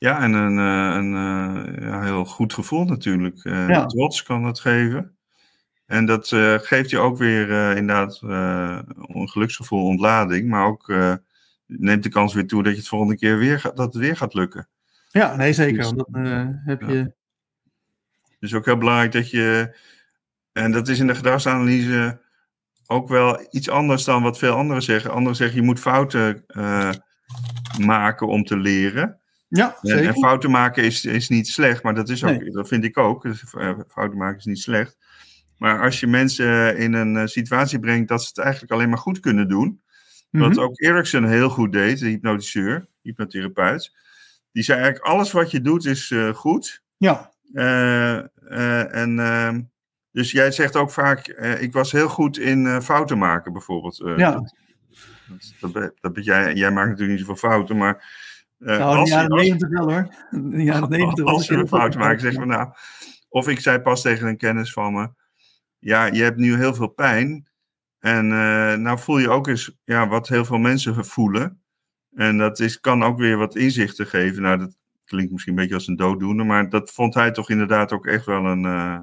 [0.05, 3.43] ja, en een, een ja, heel goed gevoel natuurlijk.
[3.43, 3.87] Ja.
[3.87, 5.17] Trots kan dat geven.
[5.87, 6.29] En dat
[6.63, 10.49] geeft je ook weer inderdaad een geluksgevoel, ontlading.
[10.49, 10.95] Maar ook
[11.67, 14.17] neemt de kans weer toe dat je het volgende keer weer gaat, dat het weer
[14.17, 14.69] gaat lukken.
[15.09, 15.79] Ja, nee zeker.
[15.79, 17.13] Dus, dan heb je...
[18.41, 19.77] Dus ook heel belangrijk dat je...
[20.53, 22.21] En dat is in de gedragsanalyse
[22.87, 25.11] ook wel iets anders dan wat veel anderen zeggen.
[25.11, 26.45] Anderen zeggen je moet fouten
[27.81, 29.19] maken om te leren.
[29.49, 30.07] Ja, zeker.
[30.07, 33.23] En, fouten maken is, is niet slecht, maar dat, is ook, dat vind ik ook.
[33.23, 33.45] Dus,
[33.89, 34.97] fouten maken is niet slecht.
[35.59, 38.99] Maar als je mensen in een eh, situatie brengt dat ze het eigenlijk alleen maar
[38.99, 39.83] goed kunnen doen,
[40.31, 40.59] Wat Mhm.
[40.61, 43.93] ook Erickson heel goed deed, de hypnotiseur, hypnotherapeut.
[44.53, 46.83] Die zei eigenlijk, alles wat je doet is eh, goed.
[46.97, 49.61] Ja, Eh, eh, en, ehm,
[50.13, 54.01] dus jij zegt ook vaak, eh, ik was heel goed in eh, fouten maken bijvoorbeeld.
[54.01, 54.51] Eh, Ja.
[55.61, 58.05] Dat, dat, jij, jij maakt natuurlijk niet zoveel fouten, maar
[58.65, 60.15] nou, in de jaren negentig wel hoor.
[60.31, 62.73] In de jaren negentig was als ik je heel een fout maakt, zeg maar nou.
[63.29, 65.09] Of ik zei pas tegen een kennis van me,
[65.79, 67.49] ja, je hebt nu heel veel pijn.
[67.99, 71.63] En eh, nou voel je ook eens ja, wat heel veel mensen voelen.
[72.15, 74.43] En dat is, kan ook weer wat inzichten geven.
[74.43, 74.75] Nou, dat
[75.05, 78.27] klinkt misschien een beetje als een dooddoener, maar dat vond hij toch inderdaad ook echt
[78.27, 79.01] wel een, eh,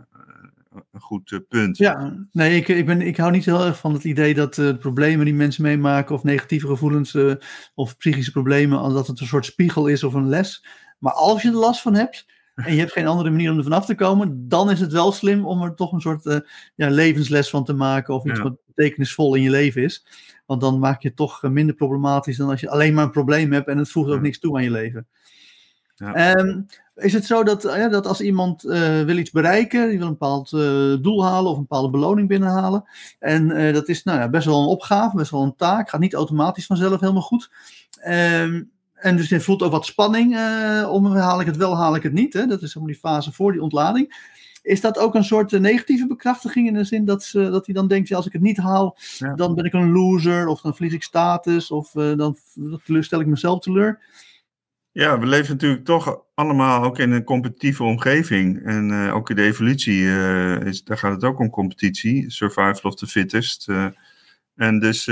[0.72, 1.78] een goed eh, punt.
[1.78, 4.78] Ja, nee, ik, ik, ben, ik hou niet heel erg van het idee dat eh,
[4.78, 7.34] problemen die mensen meemaken, of negatieve gevoelens, eh,
[7.76, 10.66] of psychische problemen, dat het een soort spiegel is of een les.
[11.00, 13.64] Maar als je er last van hebt, en je hebt geen andere manier om er
[13.64, 16.44] vanaf te komen, dan is het wel slim om er toch een soort
[16.76, 18.44] ja, levensles van te maken, of iets Ja.
[18.44, 20.06] wat betekenisvol in je leven is.
[20.46, 23.52] Want dan maak je het toch minder problematisch dan als je alleen maar een probleem
[23.52, 25.08] hebt en het voegt ook niks toe aan je leven.
[25.96, 26.14] Ja.
[26.14, 26.62] Ehm,
[27.02, 30.18] is het zo dat, eh, dat als iemand eh, wil iets bereiken, die wil een
[30.18, 32.84] bepaald eh, doel halen of een bepaalde beloning binnenhalen,
[33.20, 36.14] en dat is nou ja, best wel een opgave, best wel een taak, gaat niet
[36.14, 37.52] automatisch vanzelf helemaal goed.
[38.02, 40.38] Ehm, en dus je voelt ook wat spanning
[40.88, 42.34] om haal ik het wel, haal ik het niet.
[42.34, 42.46] Hè?
[42.46, 44.30] Dat is helemaal die fase voor die ontlading.
[44.62, 47.88] Is dat ook een soort negatieve bekrachtiging in de zin dat, ze, dat hij dan
[47.88, 49.34] denkt, ja, als ik het niet haal, Ja.
[49.34, 52.38] dan ben ik een loser, of dan verlies ik status, of dan
[52.86, 54.00] teleur- stel ik mezelf teleur.
[54.94, 58.64] Ja, we leven natuurlijk toch allemaal ook in een competitieve omgeving.
[58.64, 62.30] En eh, ook in de evolutie, eh, is, daar gaat het ook om competitie.
[62.32, 63.70] Survival of the fittest.
[63.70, 63.86] eh.
[64.56, 65.04] en dus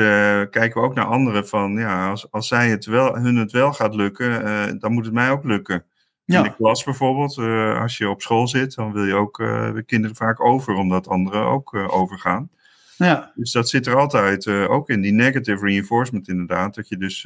[0.49, 3.73] kijken we ook naar anderen van, ja, als, als zij het wel, hun het wel
[3.73, 5.85] gaat lukken, dan moet het mij ook lukken.
[6.25, 7.37] In de klas bijvoorbeeld,
[7.79, 11.45] als je op school zit, dan wil je ook de kinderen vaak over, omdat anderen
[11.45, 12.49] ook overgaan.
[12.97, 16.75] ja, Dus dat zit er altijd ook in, die negative reinforcement inderdaad.
[16.75, 17.25] Dat je dus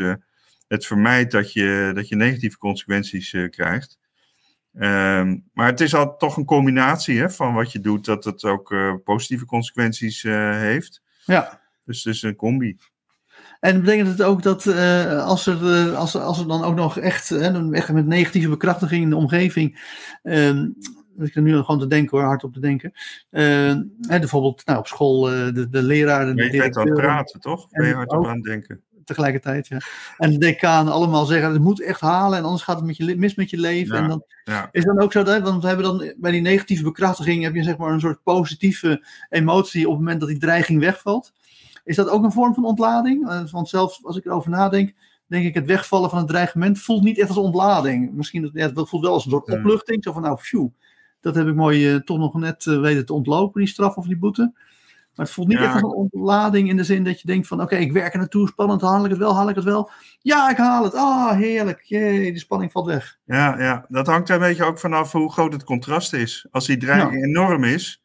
[0.73, 3.97] het vermijdt dat je, dat je negatieve consequenties uh, krijgt.
[4.73, 8.43] Um, maar het is al toch een combinatie hè, van wat je doet, dat het
[8.43, 11.01] ook uh, positieve consequenties uh, heeft.
[11.25, 11.61] ja.
[11.85, 12.77] Dus het is een combi.
[13.59, 17.31] En betekent het ook dat uh, als, er, als, als er dan ook nog echt,
[17.31, 19.81] uh, echt met negatieve bekrachtiging in de omgeving.
[20.23, 20.59] Uh,
[21.17, 22.91] ik er nu gewoon te denken hoor, hard op te denken.
[23.31, 23.75] Uh,
[24.07, 26.35] bijvoorbeeld nou, op school de, de leraar.
[26.35, 27.69] De je bent aan het praten, toch?
[27.69, 28.81] Ben je hard op aan het denken?
[29.03, 29.77] Tegelijkertijd, ja.
[30.17, 33.15] En de decaan allemaal zeggen, het moet echt halen en anders gaat het met je,
[33.15, 33.95] mis met je leven.
[33.95, 34.69] Ja, en dan, ja.
[34.71, 37.63] Is dan ook zo, dat, want we hebben dan bij die negatieve bekrachtiging heb je
[37.63, 41.33] zeg maar een soort positieve emotie op het moment dat die dreiging wegvalt.
[41.83, 43.49] Is dat ook een vorm van ontlading?
[43.51, 44.93] Want zelfs als ik erover nadenk,
[45.27, 48.13] denk ik het wegvallen van het dreigement voelt niet echt als ontlading.
[48.13, 50.03] Misschien ja, het voelt wel als een soort opluchting.
[50.03, 50.67] Zo van nou, phew,
[51.21, 54.07] dat heb ik mooi uh, toch nog net uh, weten te ontlopen, die straf of
[54.07, 54.53] die boete.
[55.15, 55.63] Maar het voelt niet Ja.
[55.63, 58.13] echt als een ontlading in de zin dat je denkt van oké, okay, ik werk
[58.13, 59.89] er naartoe, spannend, haal ik het wel, haal ik het wel.
[60.21, 60.93] Ja, ik haal het.
[60.95, 61.81] Ah, heerlijk.
[61.81, 63.17] Jee, die spanning valt weg.
[63.25, 66.47] Ja, ja, dat hangt er een beetje ook vanaf hoe groot het contrast is.
[66.51, 67.27] Als die dreiging Ja.
[67.27, 68.03] enorm is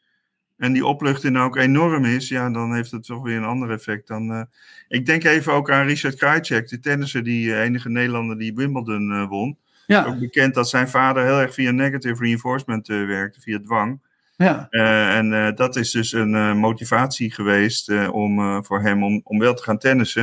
[0.57, 4.09] en die opluchting ook enorm is, ja, dan heeft het toch weer een ander effect
[4.09, 4.31] dan.
[4.33, 4.43] eh,
[4.89, 9.13] Ik denk even ook aan Richard Krajcek, de tennisser, die eh, enige Nederlander die Wimbledon
[9.13, 9.57] eh, won.
[9.87, 14.01] Ja, Ook bekend dat zijn vader heel erg via negative reinforcement werkte, via dwang.
[14.45, 19.21] Ja, Eh, en eh, dat is dus een eh, motivatie geweest om, voor hem om,
[19.25, 20.23] om wel te gaan tennissen.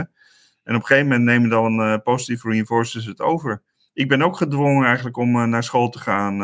[0.63, 3.62] En op een gegeven moment nemen dan positive reinforcers het over.
[3.93, 6.41] Ik ben ook gedwongen eigenlijk om naar school te gaan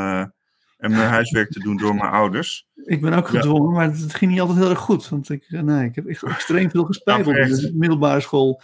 [0.77, 2.67] en mijn huiswerk te doen door mijn ouders.
[2.86, 3.39] ik ben ook Ja.
[3.39, 5.10] gedwongen, maar het ging niet altijd heel erg goed.
[5.10, 7.62] Want ik, nee, ik heb echt extreem veel gespijbeld op Averechts.
[7.62, 8.62] de middelbare school.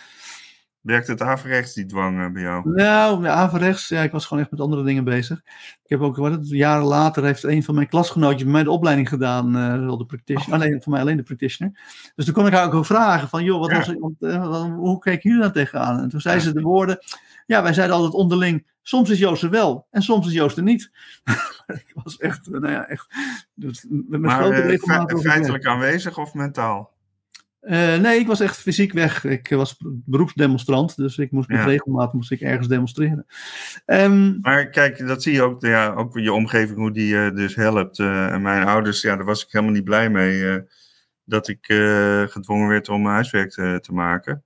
[0.88, 2.69] Werkt het averechts, die dwang eh, bij jou?
[2.69, 5.41] Nou, averechts, ja, ik was gewoon echt met andere dingen bezig.
[5.84, 8.71] Ik heb ook, wat het, jaren later heeft een van mijn klasgenootjes bij mij de
[8.71, 9.54] opleiding gedaan,
[9.86, 11.80] wel de practitioner, alleen, voor mij alleen de practitioner.
[12.15, 13.78] Dus toen kon ik haar ook wel vragen van, joh, wat Ja.
[13.78, 16.00] was, want, eh, wat- hoe keken jullie daar tegenaan?
[16.00, 17.00] En toen zei ze de woorden,
[17.45, 20.63] ja, wij zeiden altijd onderling, soms is Joost er wel en soms is Joost er
[20.63, 20.91] niet.
[21.86, 23.08] ik was echt, nou ja, echt,
[23.54, 24.80] dus met Maar grote
[25.13, 26.95] over feitelijk aanwezig of mentaal?
[27.68, 29.24] Eh, nee, ik was echt fysiek weg.
[29.24, 33.26] Ik eh, was beroepsdemonstrant, dus ik moest met regelmaat moest ik ergens demonstreren.
[33.86, 37.56] Ehm, Maar kijk, dat zie je ook, ja, ook je omgeving, hoe die je dus
[37.56, 38.00] helpt.
[38.00, 40.50] Eh, en mijn ouders, ja, daar was ik helemaal niet blij mee.
[40.50, 40.62] eh,
[41.24, 44.44] dat ik eh, gedwongen werd om mijn huiswerk te, te maken.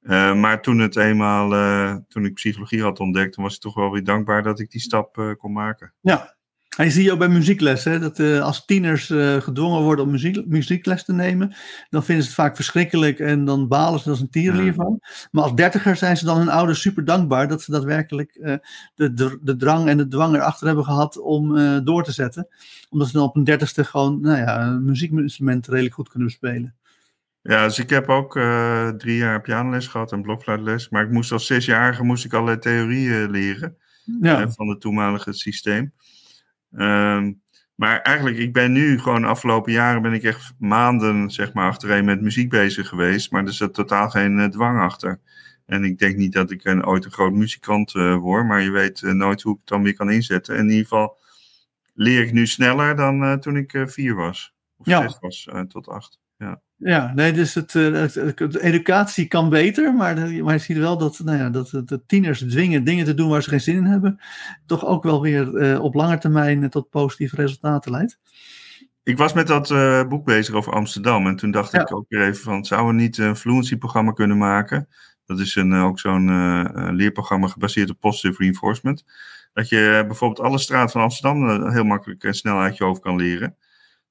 [0.00, 3.74] Eh, maar toen het eenmaal, eh, toen ik psychologie had ontdekt, dan was ik toch
[3.74, 5.92] wel weer dankbaar dat ik die stap eh, kon maken.
[6.00, 6.38] ja.
[6.76, 10.04] En je ziet je ook bij muziekles, hè, dat eh, als tieners eh, gedwongen worden
[10.04, 11.54] om muziek, muziekles te nemen,
[11.88, 14.72] dan vinden ze het vaak verschrikkelijk en dan balen ze als een tierenlier Ja.
[14.72, 15.00] van.
[15.30, 18.54] Maar als dertiger zijn ze dan hun ouders super dankbaar dat ze daadwerkelijk eh,
[18.94, 21.54] de, de, de drang en de dwang erachter hebben gehad om
[21.84, 22.48] door te zetten.
[22.90, 26.74] Omdat ze dan op een dertigste gewoon nou ja, een muziekinstrument redelijk goed kunnen bespelen.
[27.42, 28.32] Ja, dus ik heb ook
[28.96, 30.88] drie jaar pianoles gehad en blokfluitles.
[30.88, 33.76] Maar ik moest als zesjarige moest ik allerlei theorieën leren
[34.20, 34.50] ja.
[34.50, 35.92] van het toenmalige systeem.
[36.72, 37.32] Ehm,
[37.74, 41.68] maar eigenlijk, ik ben nu gewoon de afgelopen jaren ben ik echt maanden zeg maar
[41.68, 43.30] achtereen met muziek bezig geweest.
[43.30, 45.20] Maar er zit totaal geen uh, dwang achter.
[45.66, 48.70] En ik denk niet dat ik een, ooit een groot muzikant uh, word, maar je
[48.70, 50.54] weet uh, nooit hoe ik het dan weer kan inzetten.
[50.54, 51.18] En in ieder geval
[51.94, 54.54] leer ik nu sneller dan toen ik vier was.
[54.76, 55.02] Of ja.
[55.02, 56.18] zes was, tot acht.
[56.36, 56.60] Ja.
[56.82, 61.38] Ja, nee, dus het, de educatie kan beter, maar, maar je ziet wel dat, nou
[61.38, 64.20] ja, dat de tieners dwingen dingen te doen waar ze geen zin in hebben,
[64.66, 68.18] toch ook wel weer op lange termijn tot positieve resultaten leidt.
[69.02, 71.80] Ik was met dat uh, boek bezig over Amsterdam en toen dacht ja.
[71.80, 74.88] ik ook weer even van, zouden we niet een fluency-programma kunnen maken?
[75.26, 79.04] Dat is een, ook zo'n uh, leerprogramma gebaseerd op positive reinforcement.
[79.52, 83.16] Dat je bijvoorbeeld alle straten van Amsterdam heel makkelijk en snel uit je hoofd kan
[83.16, 83.56] leren.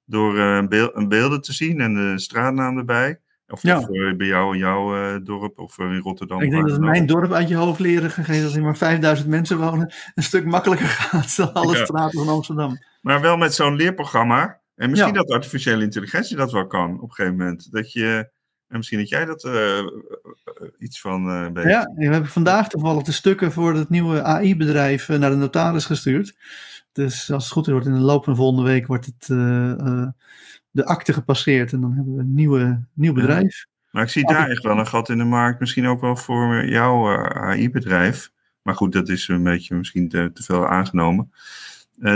[0.09, 3.19] Door uh, beel een beelden te zien en de straatnaam erbij.
[3.47, 3.77] Of, ja.
[3.77, 6.41] of bij jou in jouw dorp of in Rotterdam.
[6.41, 9.57] Ik denk dat mijn dorp uit je hoofd leren, gegeven dat er maar 5000 mensen
[9.57, 11.85] wonen, een stuk makkelijker gaat dan alle ja.
[11.85, 12.77] straten van Amsterdam.
[13.01, 14.59] Maar wel met zo'n leerprogramma.
[14.75, 17.71] En misschien dat artificiële intelligentie dat wel kan op een gegeven moment.
[17.71, 18.31] Dat je
[18.69, 19.79] en misschien dat jij dat uh,
[20.77, 21.65] iets van uh, weet.
[21.65, 26.35] Ja, we hebben vandaag toevallig de stukken voor het nieuwe AI-bedrijf naar de notaris gestuurd.
[26.91, 29.27] Dus als het goed is, wordt in de loop van de volgende week wordt het,
[30.71, 31.73] de akte gepasseerd.
[31.73, 33.57] En dan hebben we een nieuwe, nieuw bedrijf.
[33.57, 33.77] Ja.
[33.91, 35.59] Maar ik zie daar echt wel een gat in de markt.
[35.59, 38.31] Misschien ook wel voor jouw AI-bedrijf.
[38.61, 41.31] Maar goed, dat is een beetje misschien te, te veel aangenomen.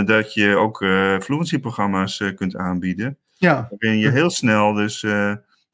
[0.04, 0.76] dat je ook
[1.22, 3.18] fluency-programma's kunt aanbieden.
[3.32, 3.68] Ja.
[3.70, 5.06] Waarin je heel snel dus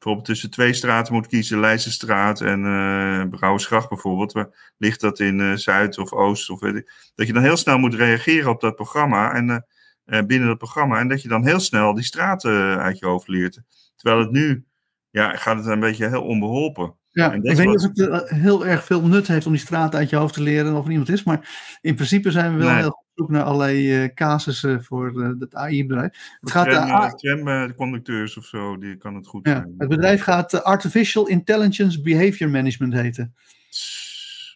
[0.01, 5.39] bijvoorbeeld tussen twee straten moet kiezen, Leidsestraat en uh, Brouwersgracht bijvoorbeeld, waar ligt dat in
[5.39, 8.61] uh, Zuid of Oost, of weet ik, dat je dan heel snel moet reageren op
[8.61, 9.65] dat programma en
[10.05, 13.27] uh, binnen dat programma en dat je dan heel snel die straten uit je hoofd
[13.27, 13.61] leert.
[13.95, 14.65] Terwijl het nu,
[15.09, 16.95] ja, gaat het een beetje heel onbeholpen.
[17.11, 20.09] Ja, ik weet niet of het heel erg veel nut heeft om die straten uit
[20.09, 22.81] je hoofd te leren of er iemand is, maar in principe zijn we wel nee.
[22.81, 26.37] heel goed naar allerlei uh, casussen voor uh, het AI-bedrijf.
[26.39, 29.73] Het gaat tram, tramconducteurs of zo, die kan het goed ja, zijn.
[29.77, 33.35] Het bedrijf gaat Artificial Intelligence Behavior Management heten.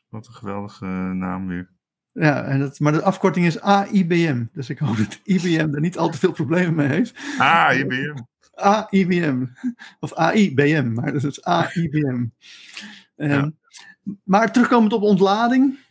[0.10, 1.70] Wat een geweldige naam weer.
[2.12, 4.44] Ja, en dat, maar de afkorting is AIBM.
[4.54, 7.13] Dus ik hoop dat IBM er niet al te veel problemen mee heeft.
[7.38, 8.15] AIBM.
[8.56, 9.46] AIBM.
[10.00, 12.08] Of AIBM, maar dat is AIBM.
[12.08, 12.32] Um,
[13.15, 13.52] ja.
[14.24, 15.84] Maar terugkomend op ontlading.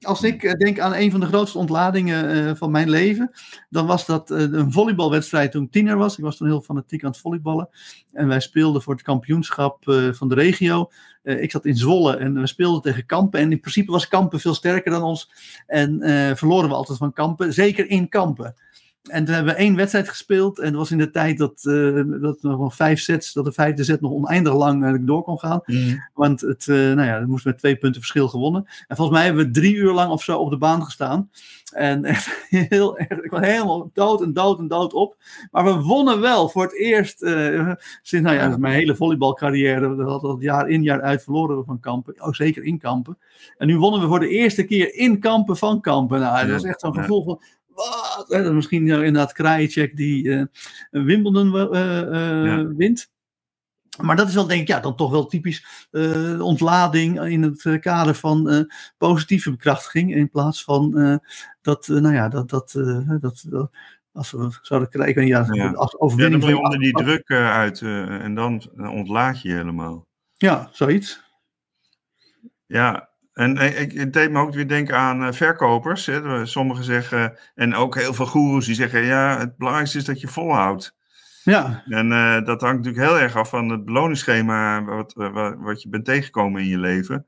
[0.00, 3.30] Als ik uh, denk aan een van de grootste ontladingen uh, van mijn leven,
[3.68, 6.18] dan was dat uh, een volleybalwedstrijd toen ik tiener was.
[6.18, 7.68] Ik was toen heel fanatiek aan het volleyballen.
[8.12, 10.90] En wij speelden voor het kampioenschap van de regio.
[11.22, 13.40] ik zat in Zwolle en we speelden tegen Kampen.
[13.40, 15.30] En in principe was Kampen veel sterker dan ons.
[15.66, 15.98] En
[16.36, 18.54] verloren we altijd van Kampen, zeker in Kampen.
[19.02, 20.58] En toen hebben we één wedstrijd gespeeld.
[20.58, 23.52] En dat was in de tijd dat, uh, dat nog wel vijf sets, dat de
[23.52, 25.60] vijfde set nog oneindig lang uh, door kon gaan.
[25.64, 26.02] Mm.
[26.14, 28.64] Want het, uh, nou ja, het moest met twee punten verschil gewonnen.
[28.86, 31.30] En volgens mij hebben we drie uur lang of zo op de baan gestaan.
[31.72, 35.16] En echt heel erg, ik was helemaal dood en dood en dood op.
[35.50, 37.18] Maar we wonnen wel voor het eerst
[38.02, 39.94] sinds nou ja, mijn hele volleybalcarrière.
[39.94, 42.14] We hadden dat jaar in jaar uit verloren van Kampen.
[42.22, 43.18] Oh, zeker in Kampen.
[43.56, 46.20] En nu wonnen we voor de eerste keer in Kampen van Kampen.
[46.20, 47.40] Nou, dat was echt zo'n gevoel van
[47.74, 48.52] wat?
[48.52, 50.44] Misschien inderdaad Krajicek die uh,
[50.90, 52.66] Wimbledon uh, uh, ja.
[52.66, 53.10] wint.
[54.00, 57.80] Maar dat is dan denk ik, ja, dan toch wel typisch uh, ontlading in het
[57.80, 58.60] kader van uh,
[58.98, 60.14] positieve bekrachtiging.
[60.14, 61.16] In plaats van uh,
[61.62, 62.72] dat, nou ja, dat, dat,
[63.20, 63.70] dat, dat,
[64.12, 65.70] als we zouden krijgen, ja, ja.
[65.70, 66.42] als overwinning.
[66.42, 70.06] Ja, dan je onder die druk uit en dan ontlaat je helemaal.
[70.36, 71.22] Ja, zoiets.
[72.66, 73.09] Ja,
[73.40, 76.06] en ik, het deed me ook weer denken aan uh, verkopers.
[76.06, 76.46] Hè.
[76.46, 80.28] Sommigen zeggen, en ook heel veel goeroes die zeggen, ja, het belangrijkste is dat je
[80.28, 80.96] volhoudt.
[81.44, 81.82] Ja.
[81.88, 85.88] En uh, dat hangt natuurlijk heel erg af van het beloningsschema wat, wat, wat je
[85.88, 87.26] bent tegengekomen in je leven.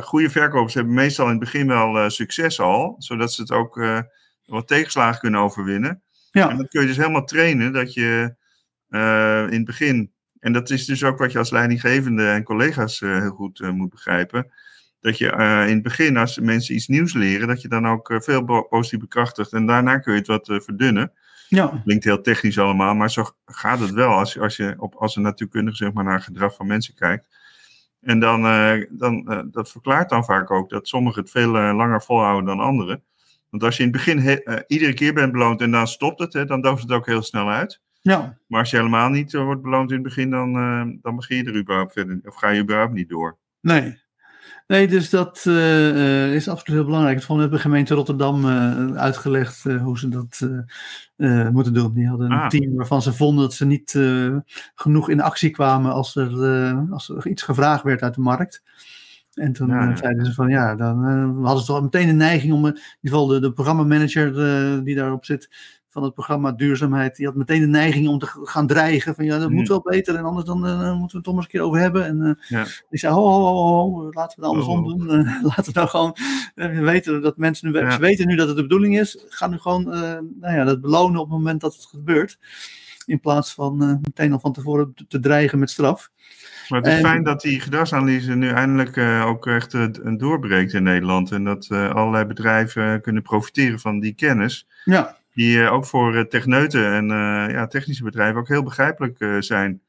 [0.00, 3.80] goede verkopers hebben meestal in het begin wel uh, succes al, zodat ze het ook
[4.44, 6.02] wat tegenslagen kunnen overwinnen.
[6.30, 6.50] Ja.
[6.50, 8.34] En dat kun je dus helemaal trainen, dat je
[9.50, 13.30] in het begin, en dat is dus ook wat je als leidinggevende en collega's heel
[13.30, 14.50] goed moet begrijpen
[15.00, 18.10] dat je uh, in het begin, als mensen iets nieuws leren, dat je dan ook
[18.10, 19.52] uh, veel positief bekrachtigt.
[19.52, 21.12] En daarna kun je het wat uh, verdunnen.
[21.48, 21.80] Ja.
[21.84, 25.22] Klinkt heel technisch allemaal, maar zo gaat het wel als, als je op, als een
[25.22, 27.28] natuurkundige zeg maar, naar gedrag van mensen kijkt.
[28.00, 28.42] En dan,
[28.90, 33.02] dan dat verklaart dan vaak ook dat sommigen het veel langer volhouden dan anderen.
[33.50, 36.44] Want als je in het begin iedere keer bent beloond en dan stopt het, hè,
[36.44, 37.80] dan dooft het ook heel snel uit.
[38.00, 38.38] Ja.
[38.46, 40.52] Maar als je helemaal niet wordt beloond in het begin, dan,
[41.02, 43.38] dan begin je er überhaupt verder, of ga je überhaupt niet door.
[43.60, 44.06] Nee.
[44.68, 47.22] Nee, dus dat uh, is absoluut heel belangrijk.
[47.22, 50.48] Van hebben de gemeente Rotterdam uh, uitgelegd uh, hoe ze dat
[51.52, 51.92] moeten doen.
[51.92, 52.48] Die hadden een ah.
[52.48, 53.98] team waarvan ze vonden dat ze niet
[54.74, 56.30] genoeg in actie kwamen als er,
[56.90, 58.62] als er iets gevraagd werd uit de markt.
[59.34, 59.96] En toen ja, ja.
[59.96, 61.04] zeiden ze van ja, dan
[61.42, 64.32] hadden ze toch meteen de neiging om in ieder geval de, de programmamanager
[64.84, 65.50] die daarop zit,
[65.98, 69.14] van het programma Duurzaamheid, die had meteen de neiging om te gaan dreigen.
[69.14, 69.82] Van ja, dat moet hmm.
[69.82, 72.04] wel beter en anders dan uh, moeten we het toch eens een keer over hebben.
[72.04, 72.66] En uh, ja.
[72.90, 74.88] die zei, ho, ho, ho, ho, laten we het andersom oh.
[74.88, 75.20] doen.
[75.20, 76.16] Uh, laten we nou gewoon,
[76.54, 77.90] we weten dat mensen nu, ja.
[77.90, 79.24] ze weten nu dat het de bedoeling is.
[79.28, 79.84] Ga nu gewoon,
[80.40, 82.38] nou ja, dat belonen op het moment dat het gebeurt.
[83.06, 86.10] In plaats van meteen al van tevoren te, te dreigen met straf.
[86.68, 89.86] Maar het is fijn dat die gedragsanalyse nu eindelijk uh, ook echt uh,
[90.16, 91.32] doorbreekt in Nederland.
[91.32, 94.66] En dat uh, allerlei bedrijven kunnen profiteren van die kennis.
[94.84, 95.16] Ja.
[95.38, 97.06] Die ook voor techneuten en
[97.52, 99.80] ja, technische bedrijven ook heel begrijpelijk zijn.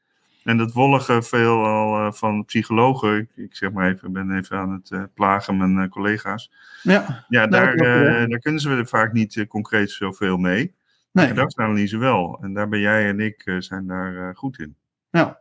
[0.44, 3.16] En dat wolligen veel al van psychologen.
[3.16, 6.50] Ik, ik, zeg maar even, ben even aan het plagen mijn collega's.
[6.82, 7.76] Ja, ja daar,
[8.28, 10.74] daar kunnen ze vaak niet concreet zoveel mee.
[11.12, 11.26] Nee.
[11.26, 12.38] Gedragsanalyse wel.
[12.42, 14.76] En daar ben jij en ik zijn daar goed in.
[15.10, 15.38] Ja.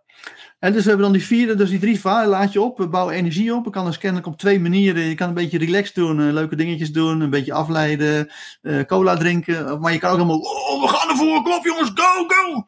[0.59, 2.89] En dus we hebben dan die vierde, dus die drie vaten laat je op, we
[2.89, 3.65] bouwen energie op.
[3.65, 5.03] We kan dus kennelijk op twee manieren.
[5.03, 9.15] Je kan een beetje relaxed doen, uh, leuke dingetjes doen, een beetje afleiden, uh, cola
[9.15, 9.79] drinken.
[9.79, 12.65] Maar je kan ook helemaal, oh, we gaan ervoor, kom op jongens, go, go!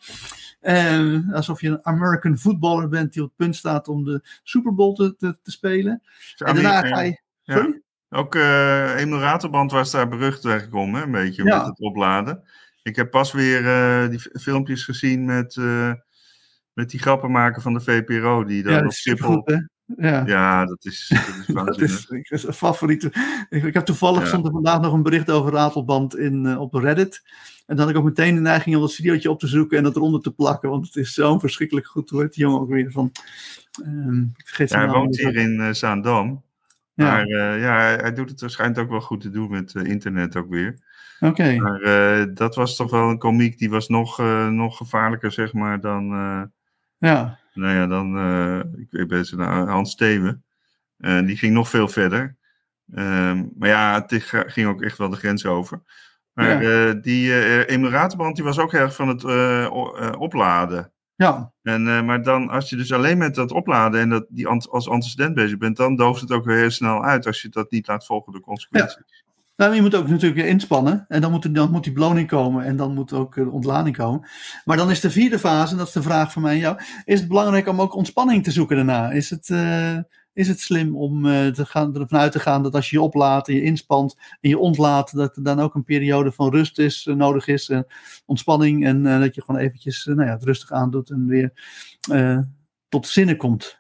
[0.62, 4.76] Uh, alsof je een American footballer bent die op het punt staat om de Super
[4.76, 6.02] Bowl te, te, te spelen.
[6.38, 7.22] En daarna ga je...
[7.44, 7.80] Ja.
[8.10, 12.44] Ook uh, Emil Raterband was daar berucht eigenlijk om, hè, een beetje, met het opladen.
[12.84, 15.56] Ik heb pas weer die filmpjes gezien met
[16.74, 18.44] met die grappen maken van de VPRO.
[18.44, 19.44] Die dan ja, op Schiphol...
[19.98, 20.24] Ja.
[20.26, 21.08] ja, dat is,
[21.48, 23.12] dat is dat is, een favoriete.
[23.50, 24.28] Ik, ik heb toevallig ja.
[24.28, 27.22] stond er vandaag nog een bericht over Ratelband in, uh, op Reddit.
[27.66, 29.84] En dan had ik ook meteen de neiging om dat videootje op te zoeken en
[29.84, 30.70] dat eronder te plakken.
[30.70, 32.10] Want het is zo'n verschrikkelijk goed.
[32.10, 33.12] Hoe heet die jongen ook weer van...
[34.38, 36.44] Ik vergeet ja, hij woont hier in uh, Zaandam.
[36.94, 37.06] Ja.
[37.06, 40.36] Maar uh, ja, hij, hij, doet het waarschijnlijk ook wel goed te doen met internet
[40.36, 40.78] ook weer.
[41.20, 41.32] Oké.
[41.32, 41.58] Okay.
[41.58, 44.18] Maar dat was toch wel een komiek die was nog,
[44.50, 46.14] nog gevaarlijker, zeg maar, dan
[47.02, 47.40] ja.
[47.54, 50.44] Nou ja, dan, uh, ik, ben ze naar Hans Steven.
[50.98, 52.38] Uh, die ging nog veel verder.
[52.96, 55.82] Um, maar ja, het ging ook echt wel de grens over.
[56.34, 56.88] Maar ja.
[56.90, 59.24] uh, die uh, Emiratenbrand, die was ook erg van het
[60.16, 60.92] opladen.
[61.16, 61.54] Ja.
[61.62, 65.34] En, maar dan, als je dus alleen met dat opladen en dat, die als antecedent
[65.36, 68.06] bezig bent, dan dooft het ook weer heel snel uit als je dat niet laat
[68.06, 69.21] volgen door consequenties.
[69.62, 71.06] Nou, je moet ook natuurlijk inspannen.
[71.08, 72.66] En dan moet, dan moet die beloning komen.
[72.66, 74.30] En dan moet ook de ontlading komen.
[74.66, 76.80] Maar dan is de vierde fase, en dat is de vraag van mij en jou.
[77.06, 79.12] Is het belangrijk om ook ontspanning te zoeken daarna?
[79.12, 79.98] Is het, uh,
[80.34, 83.02] is het slim om uh, te gaan, ervan uit te gaan dat als je je
[83.02, 86.80] oplaadt en je inspant en je ontlaat, dat er dan ook een periode van rust
[86.80, 87.70] is, nodig is.
[87.70, 87.80] Uh,
[88.26, 88.86] ontspanning.
[88.86, 91.54] En dat je gewoon eventjes nou ja, het rustig aandoet en weer
[92.90, 93.80] tot zinnen komt.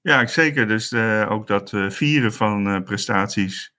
[0.00, 0.68] Ja, zeker.
[0.68, 0.94] Dus
[1.28, 3.71] ook dat vieren van prestaties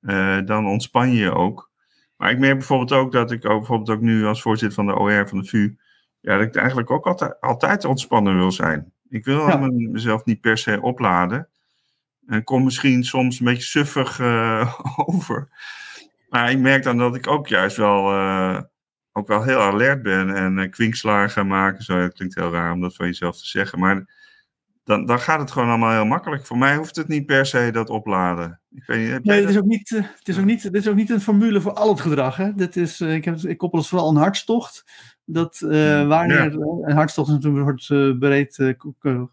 [0.00, 1.70] uh, dan ontspan je je ook.
[2.16, 4.98] Maar ik merk bijvoorbeeld ook dat ik ook, bijvoorbeeld ook nu als voorzitter van de
[4.98, 5.76] OR van de VU,
[6.20, 8.92] ja, dat ik eigenlijk ook altijd, altijd ontspannen wil zijn.
[9.08, 9.68] Ik wil ja.
[9.70, 11.48] mezelf niet per se opladen.
[12.26, 14.74] En kom misschien soms een beetje suffig uh,
[15.06, 15.48] over.
[16.28, 18.60] Maar ik merk dan dat ik ook juist wel, uh,
[19.12, 21.84] ook wel heel alert ben en uh, kwinkslagen maken.
[21.84, 23.78] Zo, het klinkt heel raar om dat van jezelf te zeggen.
[23.78, 24.19] Maar
[24.90, 26.46] dan, dan gaat het gewoon allemaal heel makkelijk.
[26.46, 28.60] Voor mij hoeft het niet per se dat opladen.
[28.70, 30.94] Ik weet niet, nee, het is, ook niet, het, is ook niet, dit is ook
[30.94, 32.36] niet een formule voor al het gedrag.
[32.36, 32.54] Hè?
[32.54, 34.84] Dit is, uh, ik, heb, ik koppel het vooral een hartstocht.
[35.24, 36.88] Dat uh, wanneer, ja.
[36.88, 38.76] een hartstocht is natuurlijk een breed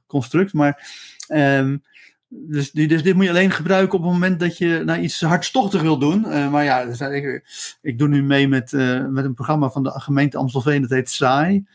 [0.08, 0.90] construct, maar
[1.34, 1.82] um,
[2.30, 5.82] dus, dus, dit moet je alleen gebruiken op het moment dat je nou, iets hartstochtig
[5.82, 6.26] wil doen.
[6.28, 7.44] Uh, maar ja, ik,
[7.82, 11.10] ik, doe nu mee met, uh, met een programma van de gemeente Amstelveen, dat heet
[11.10, 11.66] SAAI.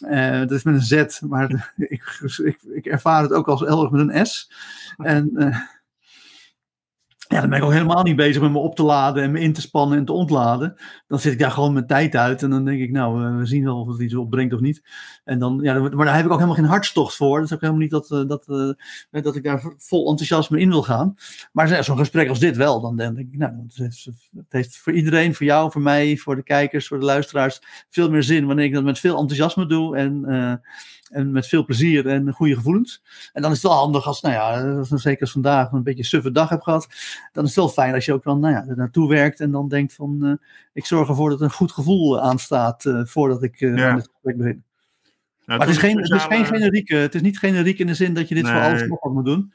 [0.00, 2.28] Uh, dat is met een Z, maar ik,
[2.74, 4.50] ik, ervaar het ook als elk met een S.
[4.96, 5.30] En
[7.28, 9.40] ja, dan ben ik ook helemaal niet bezig met me op te laden en me
[9.40, 10.74] in te spannen en te ontladen.
[11.06, 13.46] Dan zit ik daar gewoon mijn tijd uit en dan denk ik, nou, eh, we
[13.46, 14.82] zien wel of het iets opbrengt of niet.
[15.24, 17.36] En dan, ja, maar daar heb ik ook helemaal geen hartstocht voor.
[17.36, 20.68] Dat is ook helemaal niet dat, eh, dat, uh, dat ik daar vol enthousiasme in
[20.68, 21.14] wil gaan.
[21.52, 24.04] Maar zo'n gesprek als dit wel, dan denk ik, nou, het heeft,
[24.36, 28.10] het heeft, voor iedereen, voor jou, voor mij, voor de kijkers, voor de luisteraars, veel
[28.10, 30.24] meer zin wanneer ik dat met veel enthousiasme doe en
[31.10, 33.02] en met veel plezier en goede gevoelens.
[33.32, 36.04] En dan is het wel handig als, nou ja, zeker als vandaag een beetje een
[36.04, 36.88] suffe dag heb gehad.
[37.32, 39.50] Dan is het wel fijn als je ook dan, nou ja, er naartoe werkt en
[39.50, 40.32] dan denkt van, uh,
[40.72, 43.94] ik zorg ervoor dat een goed gevoel aanstaat uh, voordat ik uh, ja.
[43.94, 44.64] het gesprek begin.
[45.44, 47.94] Nou, maar het is, geen, het is geen generieke, het is niet generiek in de
[47.94, 48.52] zin dat je dit nee.
[48.52, 49.52] voor alles nog moet doen.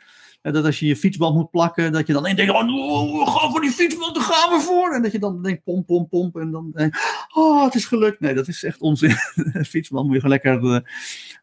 [0.52, 3.72] Dat als je je fietsband moet plakken, dat je dan denkt, oh, gaan voor die
[3.72, 4.94] fietsband, daar gaan we voor.
[4.94, 6.36] En dat je dan denkt, pomp, pomp, pomp.
[6.36, 6.96] En dan denk
[7.34, 8.20] oh, het is gelukt.
[8.20, 9.16] Nee, dat is echt onzin.
[9.74, 10.80] fietsband moet je gewoon lekker uh,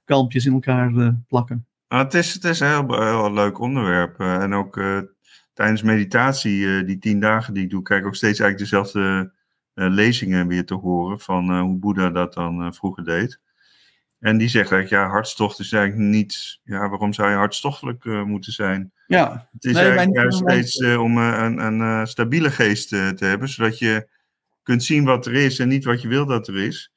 [0.04, 1.66] kalmpjes in elkaar uh, plakken.
[1.88, 4.20] Nou, het, is, het is een heel, heel leuk onderwerp.
[4.20, 4.80] En ook
[5.52, 9.32] tijdens meditatie, die tien dagen die ik doe, krijg ik ook steeds eigenlijk dezelfde
[9.74, 13.40] lezingen weer te horen van hoe Boeddha dat dan vroeger deed.
[14.20, 18.52] En die zegt eigenlijk, ja, hartstocht is eigenlijk niet, ja, waarom zou je hartstochtelijk moeten
[18.52, 18.92] zijn?
[19.06, 19.48] Ja.
[19.52, 24.08] Het is eigenlijk juist steeds om een, een stabiele geest te hebben, zodat je
[24.62, 26.92] kunt zien wat er is en niet wat je wil dat er is.